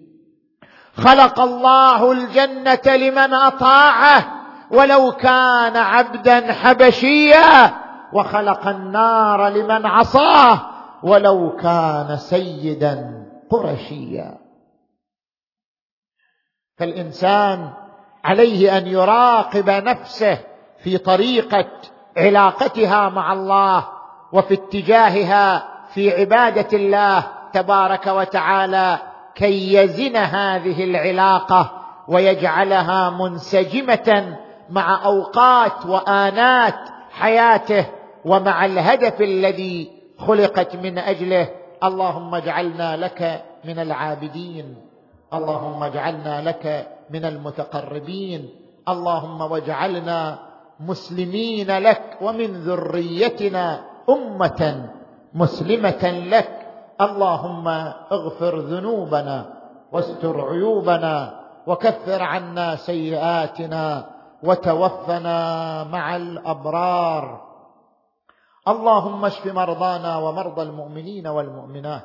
خلق 0.96 1.40
الله 1.40 2.12
الجنة 2.12 2.96
لمن 2.96 3.34
أطاعه 3.34 4.24
ولو 4.70 5.12
كان 5.12 5.76
عبدا 5.76 6.52
حبشيا. 6.52 7.74
وخلق 8.12 8.66
النار 8.66 9.48
لمن 9.48 9.86
عصاه 9.86 10.60
ولو 11.02 11.56
كان 11.56 12.16
سيدا 12.16 13.26
قرشيا. 13.50 14.38
فالإنسان 16.78 17.70
عليه 18.24 18.78
أن 18.78 18.86
يراقب 18.86 19.70
نفسه 19.70 20.38
في 20.78 20.98
طريقة 20.98 21.70
علاقتها 22.16 23.08
مع 23.08 23.32
الله 23.32 23.97
وفي 24.32 24.54
اتجاهها 24.54 25.68
في 25.94 26.20
عبادة 26.20 26.68
الله 26.72 27.26
تبارك 27.52 28.06
وتعالى 28.06 28.98
كي 29.34 29.74
يزن 29.74 30.16
هذه 30.16 30.84
العلاقة 30.84 31.72
ويجعلها 32.08 33.10
منسجمة 33.10 34.36
مع 34.70 35.04
أوقات 35.04 35.86
وآنات 35.86 36.78
حياته 37.10 37.86
ومع 38.24 38.64
الهدف 38.64 39.20
الذي 39.20 39.90
خلقت 40.18 40.76
من 40.76 40.98
أجله. 40.98 41.48
اللهم 41.84 42.34
اجعلنا 42.34 42.96
لك 42.96 43.44
من 43.64 43.78
العابدين. 43.78 44.76
اللهم 45.34 45.82
اجعلنا 45.82 46.42
لك 46.42 46.88
من 47.10 47.24
المتقربين. 47.24 48.48
اللهم 48.88 49.40
واجعلنا 49.40 50.38
مسلمين 50.80 51.78
لك 51.78 52.02
ومن 52.20 52.46
ذريتنا 52.46 53.84
أمة 54.08 54.90
مسلمة 55.34 56.10
لك. 56.10 56.50
اللهم 57.00 57.68
اغفر 58.12 58.58
ذنوبنا 58.58 59.46
واستر 59.92 60.48
عيوبنا 60.48 61.40
وكفر 61.66 62.22
عنا 62.22 62.76
سيئاتنا 62.76 64.04
وتوفنا 64.42 65.38
مع 65.84 66.16
الأبرار. 66.16 67.48
اللهم 68.68 69.24
اشف 69.24 69.46
مرضانا 69.46 70.16
ومرضى 70.18 70.62
المؤمنين 70.62 71.26
والمؤمنات 71.26 72.02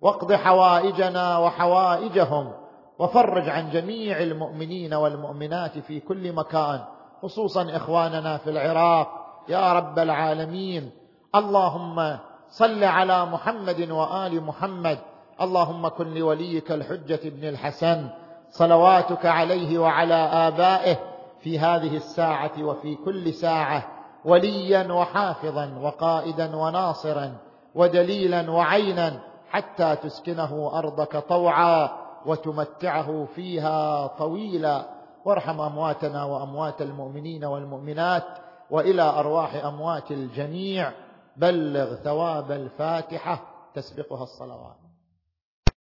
واقض 0.00 0.32
حوائجنا 0.32 1.38
وحوائجهم 1.38 2.52
وفرج 2.98 3.48
عن 3.48 3.70
جميع 3.70 4.18
المؤمنين 4.18 4.94
والمؤمنات 4.94 5.78
في 5.78 6.00
كل 6.00 6.32
مكان 6.32 6.80
خصوصا 7.22 7.76
إخواننا 7.76 8.36
في 8.36 8.50
العراق. 8.50 9.08
يا 9.48 9.72
رب 9.72 9.98
العالمين 9.98 10.90
اللهم 11.34 12.18
صل 12.48 12.84
على 12.84 13.24
محمد 13.24 13.90
وآل 13.90 14.42
محمد. 14.42 14.98
اللهم 15.40 15.88
كن 15.88 16.14
لوليك 16.14 16.72
الحجة 16.72 17.20
بن 17.24 17.48
الحسن. 17.48 18.08
صلواتك 18.50 19.26
عليه 19.26 19.78
وعلى 19.78 20.14
آبائه 20.14 20.96
في 21.40 21.58
هذه 21.58 21.96
الساعة 21.96 22.62
وفي 22.62 22.94
كل 22.94 23.32
ساعة. 23.32 23.82
وليا 24.24 24.92
وحافظا 24.92 25.78
وقائدا 25.82 26.56
وناصرا 26.56 27.32
ودليلا 27.74 28.50
وعينا 28.50 29.20
حتى 29.50 29.96
تسكنه 29.96 30.70
أرضك 30.78 31.16
طوعا 31.16 31.90
وتمتعه 32.26 33.26
فيها 33.34 34.06
طويلا. 34.06 34.86
وارحم 35.24 35.60
أمواتنا 35.60 36.24
وأموات 36.24 36.82
المؤمنين 36.82 37.44
والمؤمنات 37.44 38.24
وإلى 38.70 39.02
أرواح 39.02 39.64
أموات 39.64 40.10
الجميع. 40.10 40.92
بلغ 41.40 41.94
ثواب 41.94 42.50
الفاتحة 42.52 43.42
تسبقها 43.74 44.22
الصلوات. 44.22 44.79